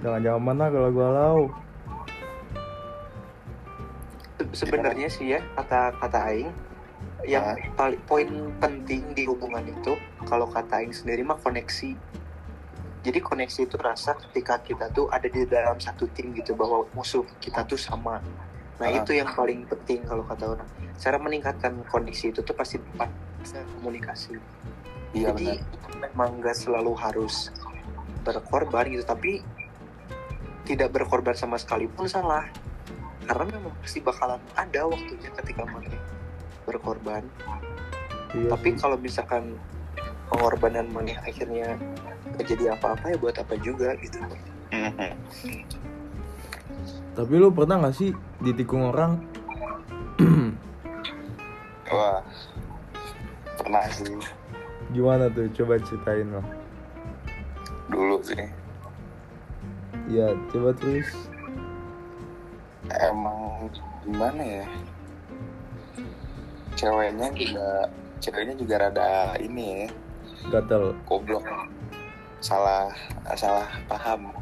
[0.01, 1.53] jangan jangan mana galau-galau.
[4.41, 6.49] Se- sebenarnya sih ya kata kata Aing
[7.27, 9.93] yang paling poin penting di hubungan itu
[10.25, 11.93] kalau kata Aing sendiri mah koneksi.
[13.01, 17.25] Jadi koneksi itu rasa ketika kita tuh ada di dalam satu tim gitu bahwa musuh
[17.41, 18.21] kita tuh sama.
[18.77, 19.01] Nah Ah.
[19.01, 20.69] itu yang paling penting kalau kata orang.
[21.01, 22.77] Cara meningkatkan koneksi itu tuh pasti
[23.81, 24.37] komunikasi.
[25.17, 26.13] Iya jadi benar.
[26.13, 27.49] memang nggak selalu harus
[28.21, 29.41] berkorban gitu tapi
[30.69, 32.45] tidak berkorban sama sekali pun salah.
[33.25, 35.89] Karena memang pasti bakalan ada waktunya ketika mana
[36.63, 37.23] berkorban
[38.31, 39.59] Iya tapi kalau misalkan
[40.31, 41.75] pengorbanan mana akhirnya
[42.39, 44.17] jadi apa-apa ya buat apa juga gitu.
[47.11, 49.19] Tapi lu pernah gak sih ditikung orang?
[51.91, 52.23] wah
[53.59, 54.15] pernah sih
[54.95, 55.51] Gimana tuh?
[55.51, 56.45] Coba ceritain lah.
[57.91, 58.39] dulu sih
[60.07, 61.11] Iya, coba terus.
[62.91, 63.67] emang
[64.03, 64.65] gimana ya
[66.81, 67.69] ceweknya juga
[68.17, 69.87] ceweknya juga rada ini ya.
[70.49, 70.97] Gatel.
[71.05, 71.45] goblok.
[72.41, 72.89] Salah
[73.37, 74.33] salah paham.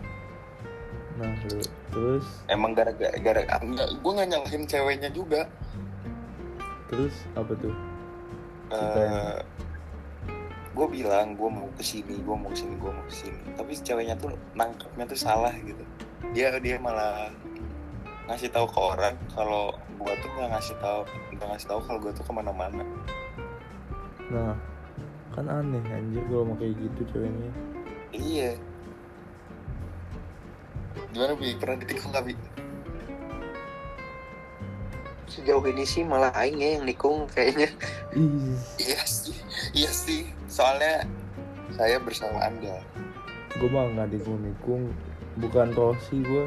[1.19, 1.59] Nah, lu
[1.91, 2.25] terus?
[2.47, 5.51] Emang gara-gara gara enggak gue nggak nyalahin ceweknya juga.
[6.87, 7.75] Terus apa tuh?
[8.71, 9.11] Ceritain.
[9.11, 9.37] eh
[10.69, 13.75] gue bilang gue mau ke sini gue mau ke sini gue mau ke sini tapi
[13.75, 15.83] ceweknya tuh nangkepnya tuh salah gitu.
[16.31, 17.33] Dia dia malah
[18.29, 21.01] ngasih tahu ke orang kalau gue tuh nggak ngasih tahu
[21.33, 22.85] nggak ngasih tahu kalau gue tuh ke mana-mana.
[24.29, 24.53] Nah,
[25.33, 27.51] kan aneh anjir kalau mau kayak gitu ceweknya.
[28.13, 28.51] iya.
[31.09, 31.57] Gimana bi?
[31.57, 32.33] Pernah ditikung nggak bi?
[35.25, 37.73] Sejauh ini sih malah Aing ya yang nikung kayaknya.
[38.77, 39.37] Iya sih
[39.73, 40.29] iya sih.
[40.45, 41.01] Soalnya
[41.73, 42.77] saya bersama anda.
[43.57, 44.93] Gue mah nggak nikung-nikung,
[45.41, 46.45] bukan tosi gue.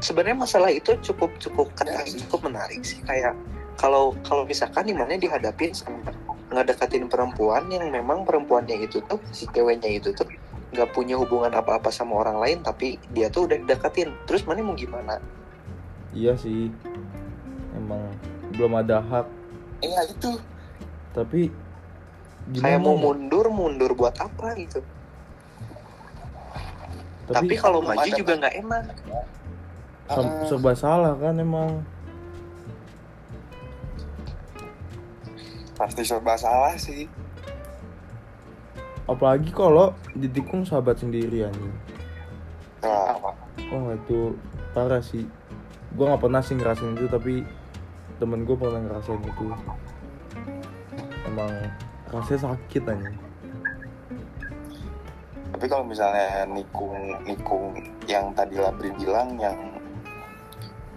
[0.00, 2.22] Sebenarnya masalah itu cukup cukup kata Ya.
[2.26, 3.02] cukup menarik sih.
[3.02, 3.34] Kayak
[3.76, 6.12] kalau kalau misalkan di mana dihadapin sama
[6.50, 10.26] ngedekatin perempuan yang memang perempuannya itu tuh si ceweknya itu tuh
[10.70, 14.14] nggak punya hubungan apa-apa sama orang lain tapi dia tuh udah deketin.
[14.26, 15.18] Terus mana mau gimana?
[16.10, 16.70] Iya sih,
[17.74, 18.02] emang
[18.54, 19.26] belum ada hak.
[19.80, 20.36] iya itu.
[21.14, 21.50] Tapi
[22.58, 23.02] kayak mau ya?
[23.02, 24.82] mundur mundur buat apa gitu?
[27.30, 28.84] Tapi, Tapi, kalau maju juga nggak enak
[30.10, 31.86] Ah, serba salah kan emang.
[35.80, 37.08] pasti serba salah sih
[39.08, 41.74] Apalagi kalau ditikung sahabat sendiri anjing.
[42.78, 43.16] nah,
[43.74, 44.38] Oh itu
[44.70, 45.26] parah sih.
[45.98, 47.42] Gue nggak pernah sih ngerasain itu tapi
[48.22, 49.46] temen gue pernah ngerasain itu.
[51.26, 51.50] Emang
[52.12, 53.18] rasanya sakit anjing.
[55.50, 56.96] tapi kalau misalnya nikung
[57.28, 57.76] nikung
[58.08, 59.58] yang tadi Labri bilang yang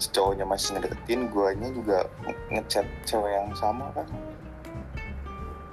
[0.10, 4.08] cowoknya masih ngedeketin guanya juga nge- ngechat cewek yang sama kan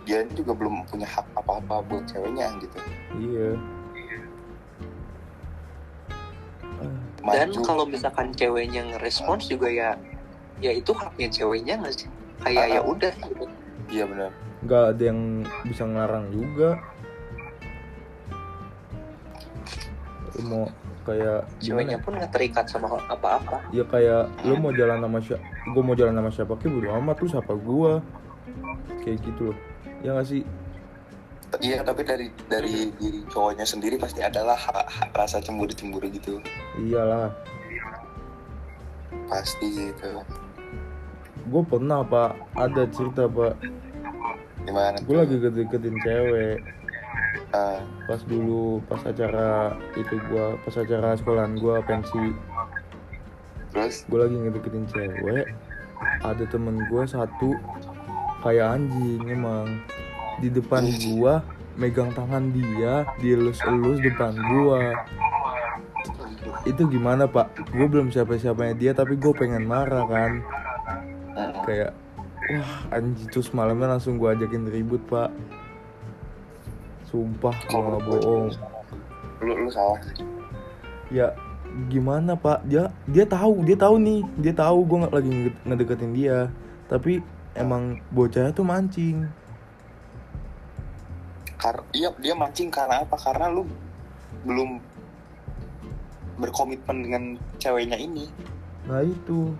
[0.04, 2.78] dia juga belum punya hak apa-apa buat ceweknya gitu
[3.16, 3.48] Iya.
[6.80, 7.60] Ah, dan Maju.
[7.62, 9.90] kalau misalkan ceweknya ngerespons juga ya
[10.58, 12.08] ya itu haknya ceweknya nggak sih
[12.40, 12.74] kayak Ah.
[12.74, 13.44] ya udah gitu.
[13.88, 15.20] iya benar nggak ada yang
[15.64, 16.76] bisa ngelarang juga.
[20.40, 20.68] Mau
[21.02, 22.04] kayak ceweknya gimana?
[22.04, 25.44] pun nggak terikat sama apa-apa Ya kayak lu mau jalan sama siapa?
[25.70, 26.52] Gue mau jalan sama siapa?
[26.56, 27.92] Kayak bodo amat lu siapa gua.
[29.00, 29.58] Kayak gitu loh.
[30.00, 30.42] Ya gak sih?
[31.58, 36.38] iya tapi dari dari diri cowoknya sendiri pasti adalah ha- ha- rasa cemburu cemburu gitu
[36.78, 37.34] Iyalah.
[39.26, 40.22] pasti gitu
[41.50, 43.58] Gue pernah pak ada cerita pak.
[44.62, 46.58] gimana Gue lagi deket-deketin cewek.
[47.50, 52.30] Ah, Pas dulu pas acara itu gua pas acara sekolahan gua pensi.
[53.70, 54.06] Terus?
[54.06, 55.46] Gue lagi ngedeketin cewek.
[56.26, 57.54] Ada temen gue satu
[58.42, 59.82] kayak anjing emang.
[60.42, 61.42] Di depan gua
[61.78, 65.06] megang tangan dia dielus-elus depan gua.
[66.66, 67.70] Itu gimana pak?
[67.70, 70.32] Gue belum siapa-siapanya dia tapi gue pengen marah kan.
[71.30, 71.90] Mm, kayak
[72.50, 75.30] wah anjing terus malamnya langsung gue ajakin ribut pak
[77.10, 78.46] sumpah kalau nggak bohong.
[79.42, 80.22] lu lu salah sih.
[81.10, 81.34] Ya
[81.90, 82.62] gimana pak?
[82.70, 84.22] Dia dia tahu dia tahu nih.
[84.38, 86.38] Dia tahu gue nggak lagi nge- ngedeketin dia.
[86.86, 87.18] Tapi
[87.58, 89.26] emang bocahnya tuh mancing.
[91.58, 93.16] Karena iya dia mancing karena apa?
[93.18, 93.66] Karena lu
[94.46, 94.80] belum
[96.40, 97.22] berkomitmen dengan
[97.60, 98.30] ceweknya ini.
[98.88, 99.52] Nah itu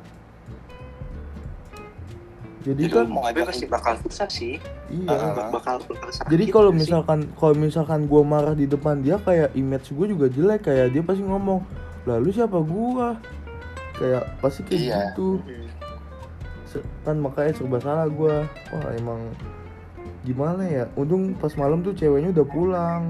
[2.61, 4.61] jadi kan mau ngajak pasti bakal susah sih.
[4.93, 5.09] Iya.
[5.09, 5.49] Ah.
[5.49, 9.89] bakal bakal sakit jadi kalau misalkan kalau misalkan gue marah di depan dia kayak image
[9.97, 11.65] gue juga jelek kayak dia pasti ngomong
[12.09, 13.17] lalu siapa gua?
[14.01, 14.99] Kayak pasti kayak Iya.
[15.13, 15.29] gitu.
[17.05, 18.49] Kan makanya serba salah gua.
[18.73, 19.21] Wah emang
[20.25, 20.85] gimana ya?
[20.97, 23.03] Untung pas malam tuh ceweknya udah pulang.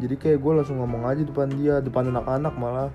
[0.00, 2.88] Jadi kayak gue langsung ngomong aja depan dia depan anak-anak malah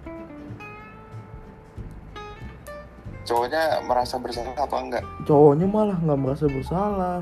[3.27, 5.03] cowoknya merasa bersalah apa enggak?
[5.27, 7.21] Cowoknya malah nggak merasa bersalah.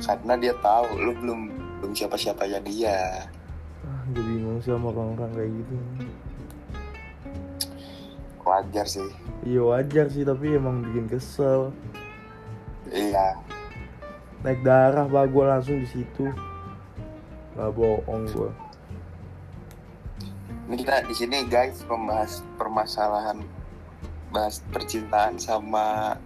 [0.00, 1.40] Karena dia tahu lu belum
[1.78, 3.28] belum siapa siapanya dia.
[3.84, 5.74] Ah gue bingung sih sama orang-orang kayak gitu.
[8.48, 9.10] Wajar sih.
[9.44, 11.76] Iya wajar sih tapi emang bikin kesel.
[12.88, 13.36] Iya.
[14.40, 16.32] Naik darah bah gue langsung di situ.
[17.52, 18.50] Nggak bohong gue
[20.68, 23.40] ini kita di sini guys membahas permasalahan
[24.28, 26.16] bahas percintaan sama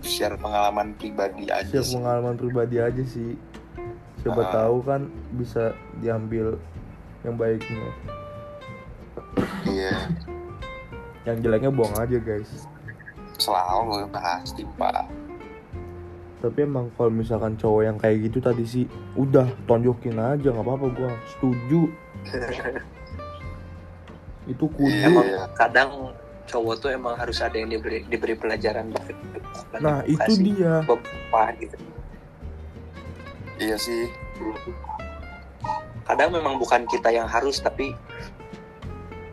[0.00, 1.94] share pengalaman pribadi aja share sih.
[1.94, 3.34] pengalaman pribadi aja sih
[4.18, 4.50] siapa Ah.
[4.52, 6.58] tahu kan bisa diambil
[7.22, 7.88] yang baiknya
[9.64, 9.94] iya
[11.24, 12.66] yang jeleknya buang aja guys
[13.36, 15.06] selalu pasti pak
[16.38, 20.86] tapi emang kalau misalkan cowok yang kayak gitu tadi sih udah tonjokin aja nggak apa-apa
[20.90, 21.90] gua setuju
[24.48, 25.06] itu kudu Iya.
[25.06, 25.90] emang kadang
[26.48, 28.90] cowok tuh emang harus ada yang diberi diberi pelajaran
[29.78, 30.74] nah itu Kasih dia.
[30.82, 31.76] beberapa gitu.
[33.58, 34.06] Iya sih.
[36.08, 37.92] Kadang memang bukan kita yang harus tapi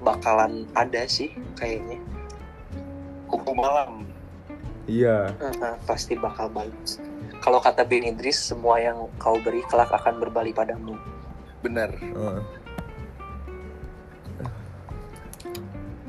[0.03, 2.01] bakalan ada sih kayaknya.
[3.31, 4.05] Hukum malam.
[4.85, 5.33] Iya.
[5.57, 7.01] Nah, pasti bakal bagus.
[7.41, 10.97] Kalau kata Ben Idris semua yang kau beri kelak akan berbalik padamu.
[11.61, 12.64] Bener Heeh.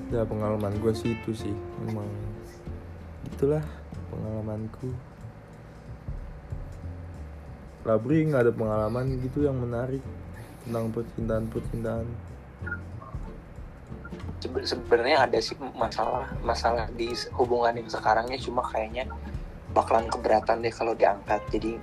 [0.06, 1.54] Ya pengalaman gue sih itu sih
[1.90, 2.06] emang
[3.26, 3.62] itulah
[4.08, 4.88] pengalamanku.
[7.86, 10.02] Labri nggak ada pengalaman gitu yang menarik
[10.66, 12.06] tentang percintaan percintaan
[14.42, 19.06] Sebe- sebenarnya ada sih masalah masalah di hubungan yang sekarangnya cuma kayaknya
[19.70, 21.78] bakalan keberatan deh kalau diangkat jadi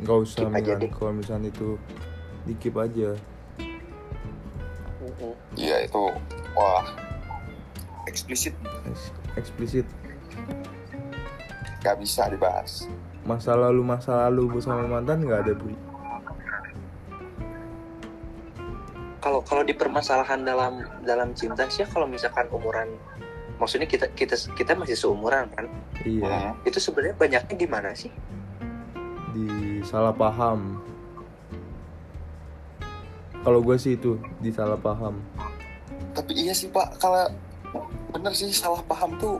[0.00, 0.90] nggak usah Keep aja Milan deh.
[0.92, 1.68] kalau misalnya itu
[2.48, 3.10] dikip aja.
[5.00, 6.02] Mm, iya itu
[6.56, 6.84] wah
[8.16, 8.56] eksplisit.
[8.88, 9.86] Eks- eksplisit.
[11.84, 12.88] Gak bisa dibahas.
[13.28, 15.76] Masa lalu masa lalu bersama mantan nggak ada Bri
[19.26, 22.86] kalau kalau di permasalahan dalam dalam cinta sih ya kalau misalkan umuran
[23.58, 25.66] maksudnya kita kita kita masih seumuran kan?
[26.06, 26.54] Iya.
[26.54, 26.68] Hmm.
[26.68, 28.12] itu sebenarnya banyaknya di mana sih?
[29.34, 30.78] Di salah paham.
[33.42, 35.18] Kalau gue sih itu di salah paham.
[36.14, 36.94] Tapi iya sih pak.
[37.02, 37.26] Kalau
[38.16, 39.36] bener sih salah paham tuh.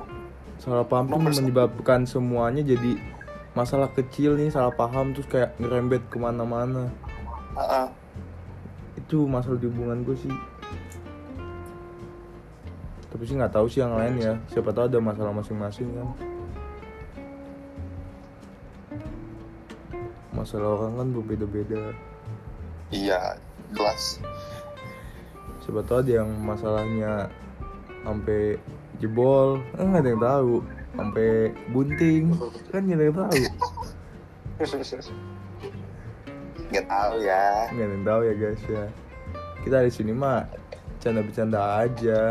[0.61, 3.01] Salah paham tuh menyebabkan semuanya jadi
[3.57, 6.93] masalah kecil nih salah paham terus kayak ngerembet ke mana-mana.
[7.57, 7.89] Heeh.
[9.01, 10.35] itu masalah di hubungan gue sih.
[13.09, 14.35] Tapi sih nggak tahu sih yang lain ya.
[14.53, 16.09] Siapa tahu ada masalah masing-masing kan.
[20.37, 21.97] Masalah orang kan berbeda-beda.
[22.93, 23.41] Iya
[23.73, 24.21] jelas.
[25.65, 27.33] Siapa tahu ada yang masalahnya
[28.07, 28.55] sampai
[29.03, 29.59] jebol.
[29.75, 30.55] Kan nggak ada yang tahu.
[30.95, 31.29] Sampai
[31.75, 32.25] bunting.
[32.71, 33.35] Kan nggak ada yang tahu.
[36.71, 37.47] Nggak tahu ya.
[37.75, 38.85] Nggak ada yang tahu ya guys ya.
[39.66, 40.47] Kita di sini mah
[40.97, 42.22] bercanda-bercanda aja.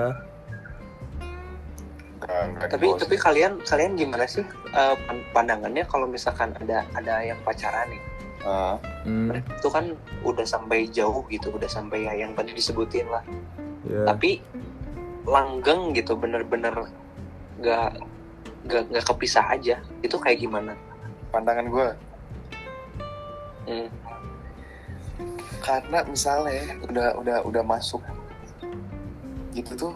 [2.20, 4.42] Nggak- nggak tapi tapi kalian kalian gimana sih
[4.74, 8.02] eh, pan- pandangannya kalau misalkan ada ada yang pacaran nih?
[8.46, 8.76] Heeh.
[9.10, 9.86] hmm, itu kan
[10.22, 13.22] udah sampai jauh gitu udah sampai ya yang tadi disebutin lah.
[13.86, 14.42] Ya tapi
[15.26, 16.74] langgeng gitu bener-bener
[17.60, 17.98] nggak
[18.66, 19.78] nggak nggak kepisah aja.
[20.06, 20.74] Itu kayak gimana?
[21.34, 21.90] Pandangan gue
[23.66, 23.90] Hmm.
[25.66, 27.98] karena misalnya udah udah udah masuk
[29.58, 29.94] gitu tuh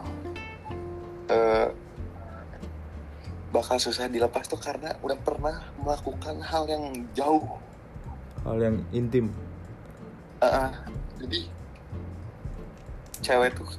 [1.30, 1.70] eh,
[3.54, 7.46] bakal susah dilepas tuh karena udah pernah melakukan hal yang jauh.
[8.42, 9.30] Hal yang intim.
[10.42, 10.70] Heeh.
[11.20, 11.40] jadi
[13.22, 13.70] cewek tuh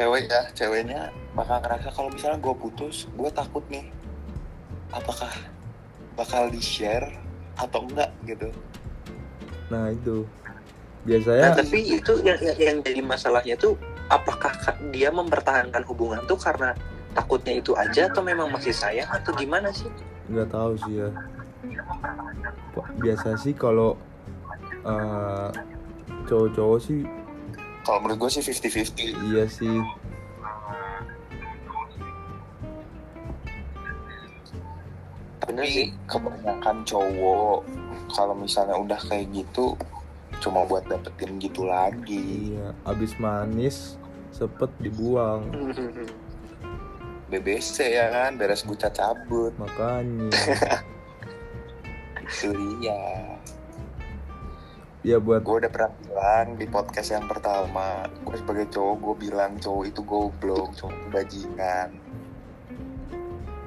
[0.00, 1.00] cewek ya ceweknya
[1.36, 3.84] bakal ngerasa kalau misalnya gue putus gue takut nih.
[4.96, 5.28] Apakah
[6.16, 7.04] bakal di share
[7.60, 8.48] atau enggak gitu?
[9.68, 10.24] Nah itu.
[11.04, 13.76] Biasanya Nah, tapi itu yang, yang, yang jadi masalahnya tuh
[14.08, 16.72] apakah ka- dia mempertahankan hubungan tuh karena
[17.12, 19.88] takutnya itu aja atau memang masih sayang atau gimana sih?
[20.32, 21.08] nggak tahu sih ya.
[23.00, 24.00] Biasa sih kalau
[24.80, 25.48] eh,
[26.24, 27.02] cowok-cowok sih
[27.80, 29.32] Kalau menurut gue sih 50-50.
[29.32, 29.80] iya sih
[35.40, 35.90] Bener sih.
[35.90, 37.58] Tapi kebanyakan cowok
[38.10, 39.74] kalau misalnya udah kayak gitu
[40.40, 42.56] cuma buat dapetin gitu lagi.
[42.56, 44.00] iya abis manis
[44.32, 45.44] sepet dibuang
[47.30, 49.54] BBC ya kan, beres buca cabut.
[49.54, 50.30] makanya
[52.26, 52.50] Itu
[52.80, 52.98] dia.
[55.00, 59.56] Ya buat Gue udah pernah bilang di podcast yang pertama, gue sebagai cowok gue bilang
[59.56, 61.90] cowok itu goblok, cowok itu bajingan.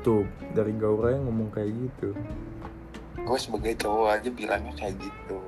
[0.04, 2.12] tuh dari Gaura yang ngomong kayak gitu
[3.24, 5.40] Gue sebagai cowok aja bilangnya kayak gitu.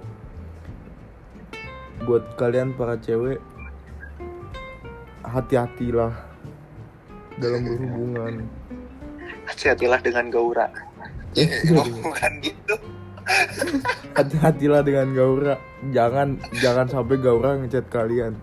[2.08, 3.44] buat kalian para cewek
[5.28, 6.16] hati-hatilah
[7.36, 8.48] dalam berhubungan
[9.46, 10.68] Hati-hatilah dengan Gaura.
[11.38, 11.46] Eh,
[12.02, 12.76] bukan gitu.
[14.14, 15.56] Hati-hatilah dengan Gaura
[15.90, 18.34] jangan jangan sampai Gaura ngechat kalian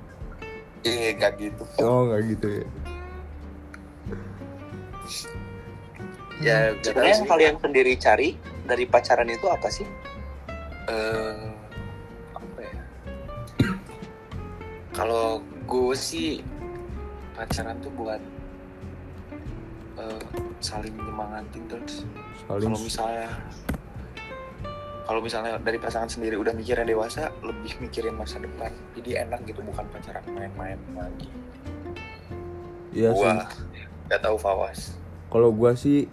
[0.82, 1.62] Iya, gak gitu.
[1.80, 2.66] oh nggak gitu ya
[6.42, 8.34] Ya, Sebenarnya yang kalian sendiri cari
[8.66, 9.86] dari pacaran itu apa sih?
[10.90, 11.46] eh
[12.34, 12.74] apa ya?
[14.90, 16.42] Kalau gue sih
[17.38, 18.18] pacaran tuh buat
[20.02, 20.22] eh,
[20.58, 22.02] saling nyemangatin terus.
[22.42, 23.30] saling Kalau misalnya
[25.02, 28.70] kalau misalnya dari pasangan sendiri udah mikirnya dewasa, lebih mikirin masa depan.
[28.94, 31.28] Jadi enak gitu bukan pacaran main-main lagi.
[32.92, 33.40] ya sih Gua
[34.06, 34.92] nggak tahu Fawas.
[35.26, 36.04] kalau gua sih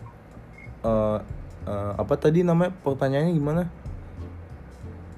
[0.79, 1.17] eh
[1.67, 3.63] eh, apa tadi namanya pertanyaannya gimana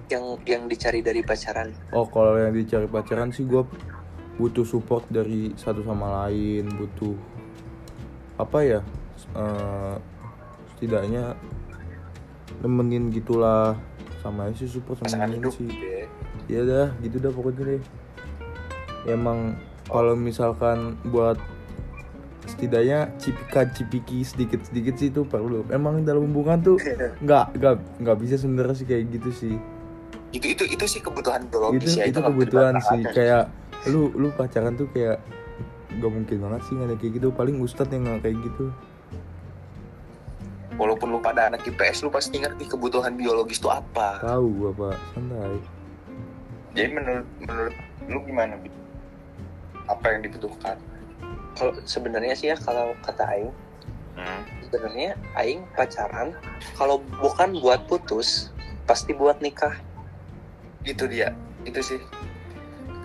[0.10, 1.70] Yang yang dicari dari pacaran.
[1.94, 3.64] oh kalau yang dicari pacaran sih gua
[4.36, 7.14] butuh support dari satu sama lain butuh
[8.36, 8.80] apa ya
[9.32, 9.96] eh,
[10.74, 11.38] setidaknya
[12.62, 13.76] nemenin gitulah.
[14.22, 15.66] Sama sih support sama Pasangan hidup sih.
[15.66, 16.06] gitu ya.
[16.46, 17.82] ya dah gitu dah pokoknya deh.
[19.10, 19.58] Emang
[19.90, 21.42] kalau misalkan buat
[22.46, 25.66] setidaknya cipikan cipiki sedikit sedikit sih itu perlu.
[25.74, 26.78] Emang dalam hubungan tuh
[27.22, 29.56] nggak nggak nggak bisa sebenarnya sih kayak gitu sih.
[30.30, 32.06] Itu itu itu sih kebutuhan itu biologis ya.
[32.06, 33.02] itu bisa kebutuhan sih.
[33.10, 33.50] kayak
[33.90, 35.18] lu lu pacaran tuh kayak
[35.92, 37.28] gak mungkin banget sih nggak ada kayak gitu.
[37.34, 38.66] Paling ustadz yang nggak kayak gitu
[40.82, 44.18] walaupun lu pada anak IPS lu pasti ngerti kebutuhan biologis itu apa.
[44.18, 45.62] tahu gua pak santai
[46.74, 47.76] Jadi menurut menurut
[48.10, 48.58] lu gimana?
[48.58, 48.74] Bi?
[49.86, 50.82] Apa yang dibutuhkan?
[51.54, 53.54] Kalau sebenarnya sih ya kalau kata Aing,
[54.12, 54.44] Hmm.
[54.68, 56.36] sebenarnya Aing pacaran
[56.76, 58.52] kalau bukan buat putus
[58.90, 59.76] pasti buat nikah.
[60.84, 61.32] Itu dia.
[61.64, 62.00] Itu sih.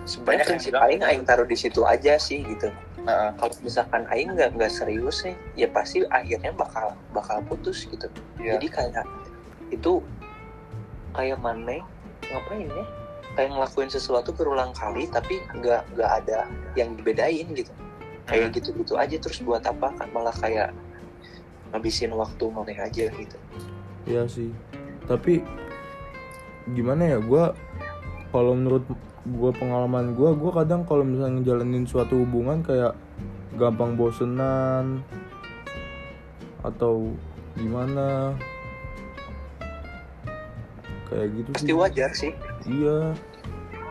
[0.07, 1.07] Sebenarnya prinsip bilang Aing gitu.
[1.11, 2.71] Aing taruh di situ aja sih gitu.
[3.07, 8.11] Nah, Kalau misalkan Aing nggak nggak serius nih, ya pasti akhirnya bakal bakal putus gitu.
[8.35, 8.59] iya.
[8.59, 9.07] Jadi kayak
[9.71, 10.03] itu
[11.15, 11.79] kayak mana
[12.27, 12.85] ngapain ya?
[13.39, 17.71] Kayak ngelakuin sesuatu berulang kali tapi nggak nggak ada yang dibedain gitu.
[18.27, 20.75] Kayak gitu-gitu aja terus buat apa kan malah kayak
[21.71, 23.37] ngabisin waktu mana aja gitu.
[24.03, 24.51] Iya sih.
[25.07, 25.39] Tapi
[26.75, 27.17] gimana ya?
[27.23, 27.55] Gua
[28.35, 28.83] kalau menurut
[29.35, 32.95] gua pengalaman gua, gua kadang kalau misalnya ngejalanin suatu hubungan kayak
[33.57, 35.03] gampang bosenan
[36.61, 37.11] atau
[37.53, 38.31] gimana
[41.07, 41.75] kayak gitu Pasti sih.
[41.75, 42.31] wajar sih.
[42.67, 42.97] Iya.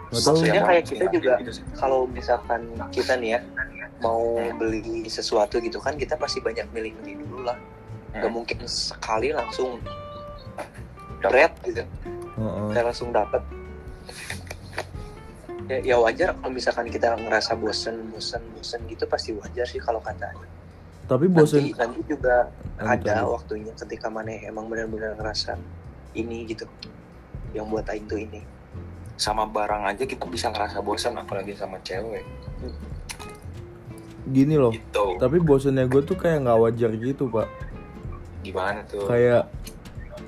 [0.07, 0.23] Nggak.
[0.23, 2.61] Maksudnya kayak kita juga gitu kalau misalkan
[2.95, 3.41] kita nih ya
[3.99, 7.59] mau beli sesuatu gitu kan kita pasti banyak milih-milih dulu lah.
[8.15, 8.33] Gak Hmm.
[8.33, 9.81] mungkin sekali langsung
[11.27, 11.83] red gitu.
[12.39, 12.67] Heeh.
[12.71, 13.43] Kayak langsung dapet.
[15.67, 19.99] Ya, ya wajar kalau misalkan kita ngerasa bosen, bosen, bosen gitu pasti wajar sih kalau
[19.99, 20.31] kata.
[21.07, 25.59] Tapi Nanti, bosen nanti juga Lanjut, ada waktunya ketika mana emang benar-benar ngerasa
[26.15, 26.67] ini gitu.
[27.55, 28.43] Yang buat Aing tuh ini.
[29.17, 32.21] sama barang aja kita bisa ngerasa bosan apalagi sama cewek.
[34.29, 34.77] gini loh.
[34.77, 35.17] Gitu.
[35.17, 37.49] Tapi bosennya gue tuh kayak nggak wajar gitu pak.
[38.45, 39.09] Gimana tuh?
[39.09, 39.49] Kayak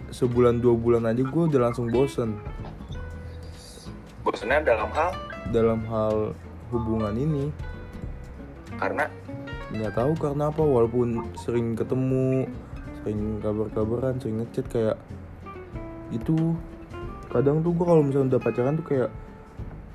[0.09, 2.41] sebulan dua bulan aja gue udah langsung bosen
[4.25, 5.13] Bosannya dalam hal
[5.49, 6.37] dalam hal
[6.73, 7.49] hubungan ini.
[8.79, 9.11] karena?
[9.75, 12.47] Nggak tahu karena apa walaupun sering ketemu
[13.01, 14.97] sering kabar-kabaran sering ngechat kayak
[16.15, 16.55] itu.
[17.29, 19.11] Kadang tuh gue kalau misalnya udah pacaran tuh kayak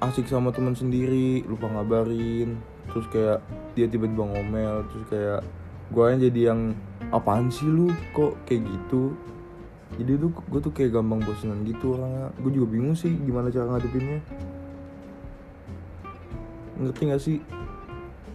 [0.03, 2.59] asik sama teman sendiri lupa ngabarin
[2.91, 3.39] terus kayak
[3.73, 5.41] dia tiba-tiba ngomel terus kayak
[5.89, 6.77] gue jadi yang
[7.09, 7.89] apaan sih lu?
[8.13, 9.15] Kok kayak gitu?
[9.97, 12.33] Jadi tuh gue tuh kayak gampang bosenan gitu orangnya.
[12.41, 14.19] Gue juga bingung sih gimana cara ngadepinnya
[16.83, 17.37] ngerti gak sih?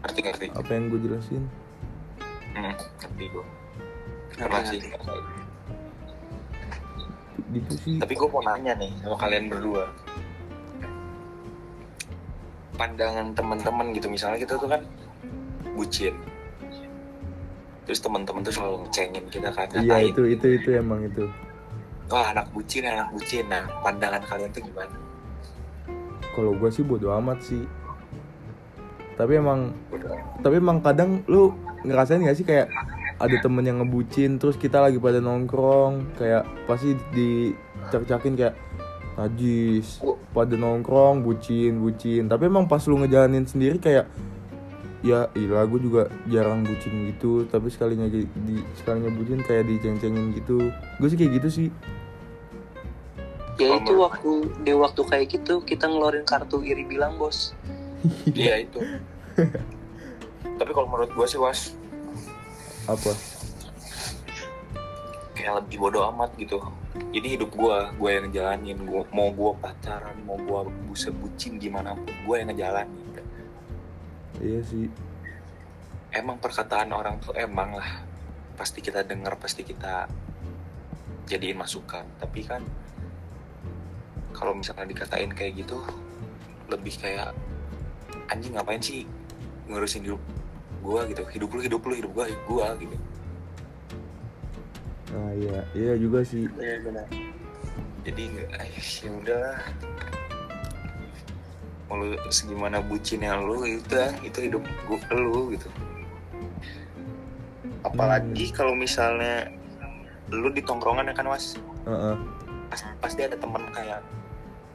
[0.05, 0.47] Ngerti ngerti.
[0.57, 1.43] Apa yang gue jelasin?
[2.57, 3.45] Hmm, ngerti gue
[4.39, 4.81] pernah sih.
[7.49, 7.97] gitu sih.
[7.97, 9.89] Tapi gue mau nanya nih sama kalian berdua.
[12.77, 14.85] Pandangan teman-teman gitu misalnya kita tuh kan
[15.73, 16.15] bucin.
[17.89, 21.25] Terus teman-teman tuh selalu ngecengin kita kan iya itu itu itu emang itu.
[22.13, 23.49] Wah anak bucin anak bucin.
[23.49, 24.97] Nah pandangan kalian tuh gimana?
[26.37, 27.65] Kalau gue sih bodo amat sih
[29.19, 29.75] tapi emang
[30.41, 31.51] tapi emang kadang lu
[31.83, 32.71] ngerasain gak sih kayak
[33.19, 38.55] ada temen yang ngebucin terus kita lagi pada nongkrong kayak pasti dicak-cakin kayak
[39.19, 39.99] najis
[40.31, 42.31] pada nongkrong bucin bucin.
[42.31, 44.07] Tapi emang pas lu ngejalanin sendiri kayak
[45.03, 47.43] ya iya gue juga jarang bucin gitu.
[47.51, 48.23] Tapi sekalinya di,
[48.79, 50.71] sekalinya bucin kayak diceng-cengin gitu.
[51.03, 51.69] Gue sih kayak gitu sih.
[53.59, 57.59] Ya itu waktu di waktu kayak gitu kita ngeluarin kartu iri bilang bos
[58.35, 58.79] iya itu.
[60.59, 61.75] Tapi kalau menurut gue sih was
[62.89, 63.13] apa?
[65.39, 66.59] kayak lebih bodoh amat gitu.
[67.15, 71.95] Jadi hidup gue gue yang ngejalanin gua, mau gue pacaran mau gue buset bucin gimana
[71.95, 73.07] pun gue yang ngejalanin.
[74.43, 74.91] Iya sih.
[76.11, 78.03] Emang perkataan orang tuh emang lah.
[78.59, 80.11] Pasti kita dengar pasti kita
[81.31, 82.03] jadiin masukan.
[82.19, 82.63] Tapi kan
[84.35, 85.79] kalau misalnya dikatain kayak gitu
[86.67, 87.33] lebih kayak
[88.29, 89.05] anjing ngapain sih
[89.69, 90.21] ngurusin hidup
[90.85, 91.25] gua gitu?
[91.29, 92.97] Hidup lu hidup lu hidup gua hidup gua gitu.
[95.13, 95.59] Nah iya.
[95.73, 96.45] Iya juga sih.
[96.61, 97.07] Iya benar.
[98.05, 98.23] Jadi
[98.57, 99.59] eh, ya udahlah.
[101.89, 105.69] Mau lu segimana bucinnya lu itu dah, itu hidup gua lu gitu.
[107.85, 109.49] Apalagi kalau misalnya
[110.29, 111.57] lu di tongkrongan ya kan mas?
[111.89, 112.17] Heeh.
[112.69, 114.05] Pas- pasti ada temen kayak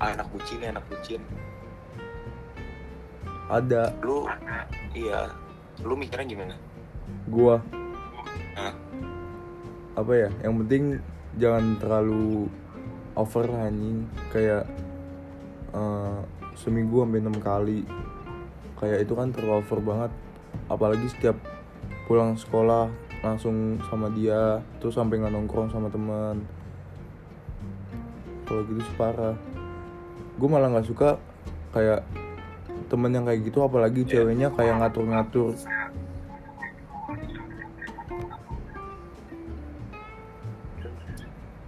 [0.01, 1.21] "Ah, anak bucin ya anak bucin
[3.49, 3.91] ada.
[4.03, 4.27] Lu
[4.95, 5.31] iya.
[5.81, 6.55] Lu mikirnya gimana?
[7.27, 7.59] Gua.
[8.55, 8.73] Hah?
[9.93, 10.29] apa ya?
[10.41, 10.83] Yang penting
[11.37, 12.49] jangan terlalu
[13.17, 14.09] over anjing.
[14.33, 14.69] Kayak
[15.73, 16.19] eh,
[16.57, 17.81] seminggu sampai enam kali.
[18.77, 20.11] Kayak itu kan terlalu over banget.
[20.69, 21.37] Apalagi setiap
[22.05, 22.91] pulang sekolah
[23.23, 26.43] langsung sama dia terus sampai nggak nongkrong sama teman.
[28.43, 29.37] Kalau gitu sih parah.
[30.35, 31.15] Gue malah nggak suka
[31.71, 32.03] kayak
[32.93, 35.57] temen yang kayak gitu apalagi ceweknya kayak ngatur-ngatur.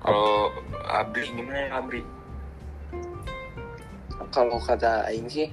[0.05, 0.53] Kalau
[0.85, 2.05] Abri gimana Abri
[4.35, 5.47] kalau kata Aing sih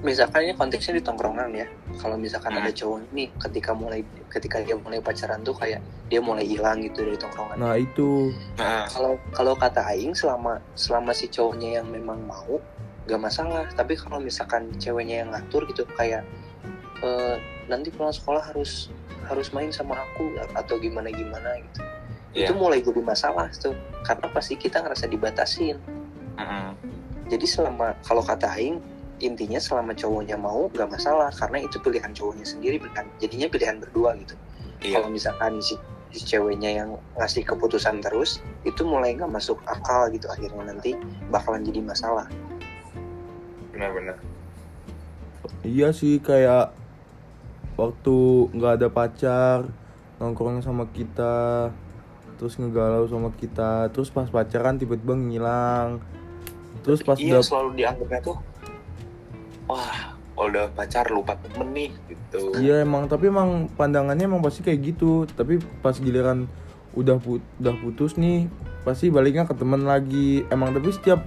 [0.00, 1.68] misalkan ini konteksnya di tongkrongan ya.
[2.00, 4.00] Kalau misalkan ada cowok ini ketika mulai
[4.32, 7.60] ketika dia mulai pacaran tuh kayak dia mulai hilang gitu dari tongkrongan.
[7.60, 8.32] Nah itu.
[8.56, 8.88] Nah.
[8.88, 12.56] Kalau kalau kata Aing selama selama si cowoknya yang memang mau
[13.08, 13.68] gak masalah.
[13.72, 16.24] Tapi kalau misalkan ceweknya yang ngatur gitu kayak
[17.04, 17.36] eh,
[17.68, 18.92] nanti pulang sekolah harus
[19.24, 21.80] harus main sama aku atau gimana gimana gitu
[22.34, 22.50] Iya.
[22.50, 23.78] itu mulai jadi masalah tuh.
[24.02, 25.78] Karena pasti kita ngerasa dibatasin.
[26.34, 26.74] Mm-mm.
[27.30, 28.82] jadi selama kalau kata Aing
[29.22, 31.30] intinya selama cowoknya mau gak masalah.
[31.30, 34.34] Karena itu pilihan cowoknya sendiri bukan jadinya pilihan berdua gitu.
[34.82, 34.98] Iya.
[34.98, 35.78] Kalau misalkan si,
[36.10, 40.26] si ceweknya yang ngasih keputusan terus itu mulai nggak masuk akal gitu.
[40.26, 40.98] Akhirnya nanti
[41.30, 42.26] bakalan jadi masalah
[43.74, 44.16] benar-benar.
[45.66, 46.72] Iya sih kayak
[47.74, 48.16] waktu
[48.54, 49.58] nggak ada pacar
[50.22, 51.68] nongkrongnya sama kita
[52.38, 55.98] terus ngegalau sama kita terus pas pacaran tiba-tiba ngilang
[56.86, 58.38] terus pas iya udah selalu dianggapnya tuh
[59.66, 62.58] wah kalau udah pacar lupa temen nih gitu.
[62.58, 66.50] Iya emang tapi emang pandangannya emang pasti kayak gitu tapi pas giliran
[66.98, 68.50] udah put udah putus nih
[68.82, 71.22] pasti baliknya ke temen lagi emang tapi setiap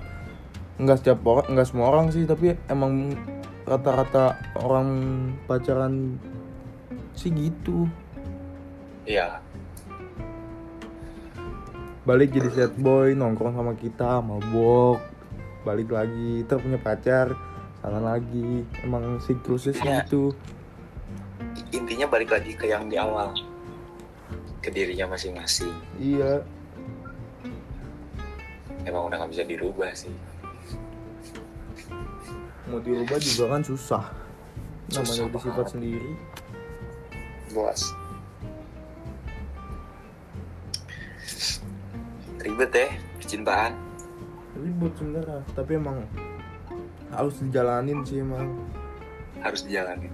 [0.77, 3.17] nggak setiap orang nggak semua orang sih tapi emang
[3.65, 4.89] rata-rata orang
[5.49, 6.21] pacaran
[7.17, 7.89] sih gitu.
[9.09, 9.41] Iya.
[12.05, 15.01] Balik jadi sad boy nongkrong sama kita mabok.
[15.65, 17.33] Balik lagi terus punya pacar
[17.81, 18.63] sana lagi.
[18.85, 20.05] Emang siklusnya sih Iya.
[20.05, 20.31] gitu.
[21.73, 23.33] Intinya balik lagi ke yang di awal.
[24.61, 25.73] Ke dirinya masing-masing.
[25.99, 26.45] Iya.
[28.85, 30.13] Emang udah nggak bisa dirubah sih
[32.67, 34.03] mau dirubah juga kan susah.
[34.91, 35.73] Namanya udah sifat banget.
[35.75, 36.11] sendiri.
[37.55, 37.81] Luas.
[42.43, 42.87] Ribet ya
[43.19, 43.73] percintaan.
[44.57, 46.03] Ribut sebenarnya tapi emang
[47.11, 48.55] harus dijalanin sih emang.
[49.43, 50.09] Harus dijalani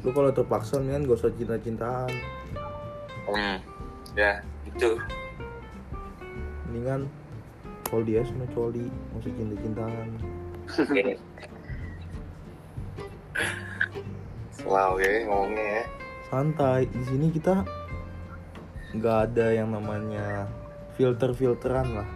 [0.00, 2.08] lu kalau terpaksa kan gak usah cinta-cintaan.
[3.28, 3.60] Hmm
[4.16, 4.96] ya itu.
[6.66, 7.10] Mendingan
[7.90, 10.08] kalau dia sama coli masih cinta cintaan
[14.70, 15.84] wow ya ngomongnya ya.
[16.30, 17.66] Santai di sini kita
[18.94, 20.46] nggak ada yang namanya
[20.94, 22.08] filter filteran lah.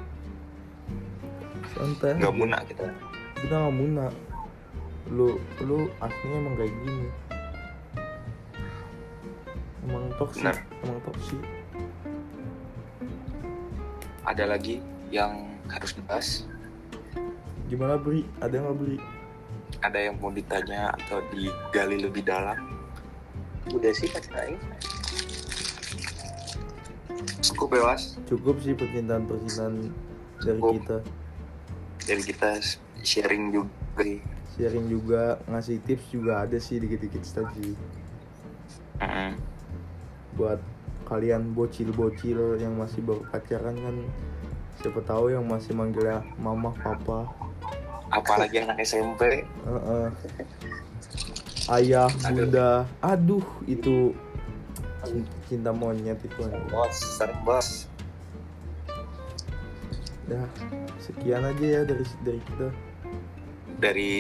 [1.75, 2.15] Santai.
[2.23, 2.39] Nggak aja.
[2.39, 2.87] munak kita.
[3.43, 4.07] Kita nggak muna.
[5.11, 5.35] Lu
[5.67, 7.07] lu aslinya emang kayak gini.
[9.83, 10.57] Emang toksik Benar.
[10.87, 11.43] emang toksik
[14.25, 14.81] ada lagi
[15.13, 16.29] yang harus dibahas.
[17.67, 18.99] Gimana beri ada nggak beri
[19.83, 22.57] ada yang mau ditanya atau digali lebih dalam?
[23.75, 24.61] Udah sih katanya
[27.45, 29.93] cukup bebas cukup sih percintaan percintaan
[30.41, 30.73] dari Cukup.
[30.81, 30.97] kita.
[32.05, 32.51] Dari kita
[33.01, 33.73] sharing juga.
[34.57, 37.77] Sharing juga ngasih tips juga ada sih dikit dikit sih.
[38.95, 39.35] Mm-mm.
[40.39, 40.63] buat
[41.07, 43.97] kalian bocil-bocil yang masih baru pacaran kan
[44.85, 47.25] siapa tahu yang masih manggilnya mama papa.
[48.13, 50.07] Apalagi anak SMP Heeh.
[51.73, 52.45] ayah Aduh.
[52.45, 52.71] bunda.
[53.01, 54.13] Aduh itu
[55.09, 56.37] cin- cinta monyet itu.
[56.69, 57.01] Bos
[57.49, 57.69] bos.
[60.29, 60.45] Dah,
[61.01, 62.69] sekian aja ya dari dari kita.
[63.81, 64.13] Dari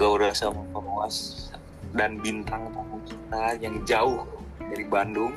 [0.00, 1.52] Gaura sama Penguas
[1.92, 4.24] dan bintang tamu kita yang jauh
[4.64, 5.36] dari Bandung.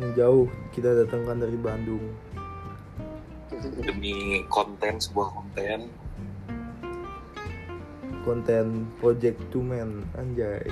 [0.00, 2.00] Yang jauh kita datangkan dari Bandung
[3.82, 5.88] demi konten sebuah konten.
[8.26, 8.66] Konten
[9.00, 10.68] Project Two Man anjay.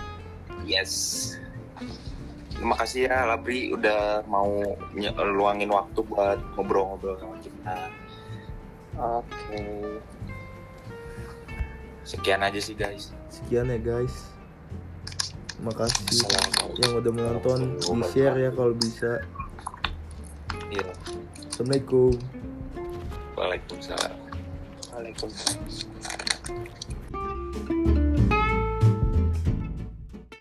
[0.69, 1.35] Yes.
[2.53, 4.77] Terima kasih ya Labri udah mau
[5.21, 7.77] luangin waktu buat ngobrol-ngobrol sama kita.
[8.97, 9.61] Oke.
[12.05, 13.13] Sekian aja sih guys.
[13.29, 14.33] Sekian ya guys.
[15.61, 16.81] Makasih Assalamualaikum.
[16.81, 17.61] yang udah menonton.
[17.81, 19.25] Di share ya kalau bisa.
[20.67, 20.91] Iya.
[21.47, 22.19] assalamualaikum
[23.37, 24.13] Waalaikumsalam.
[24.93, 25.67] Waalaikumsalam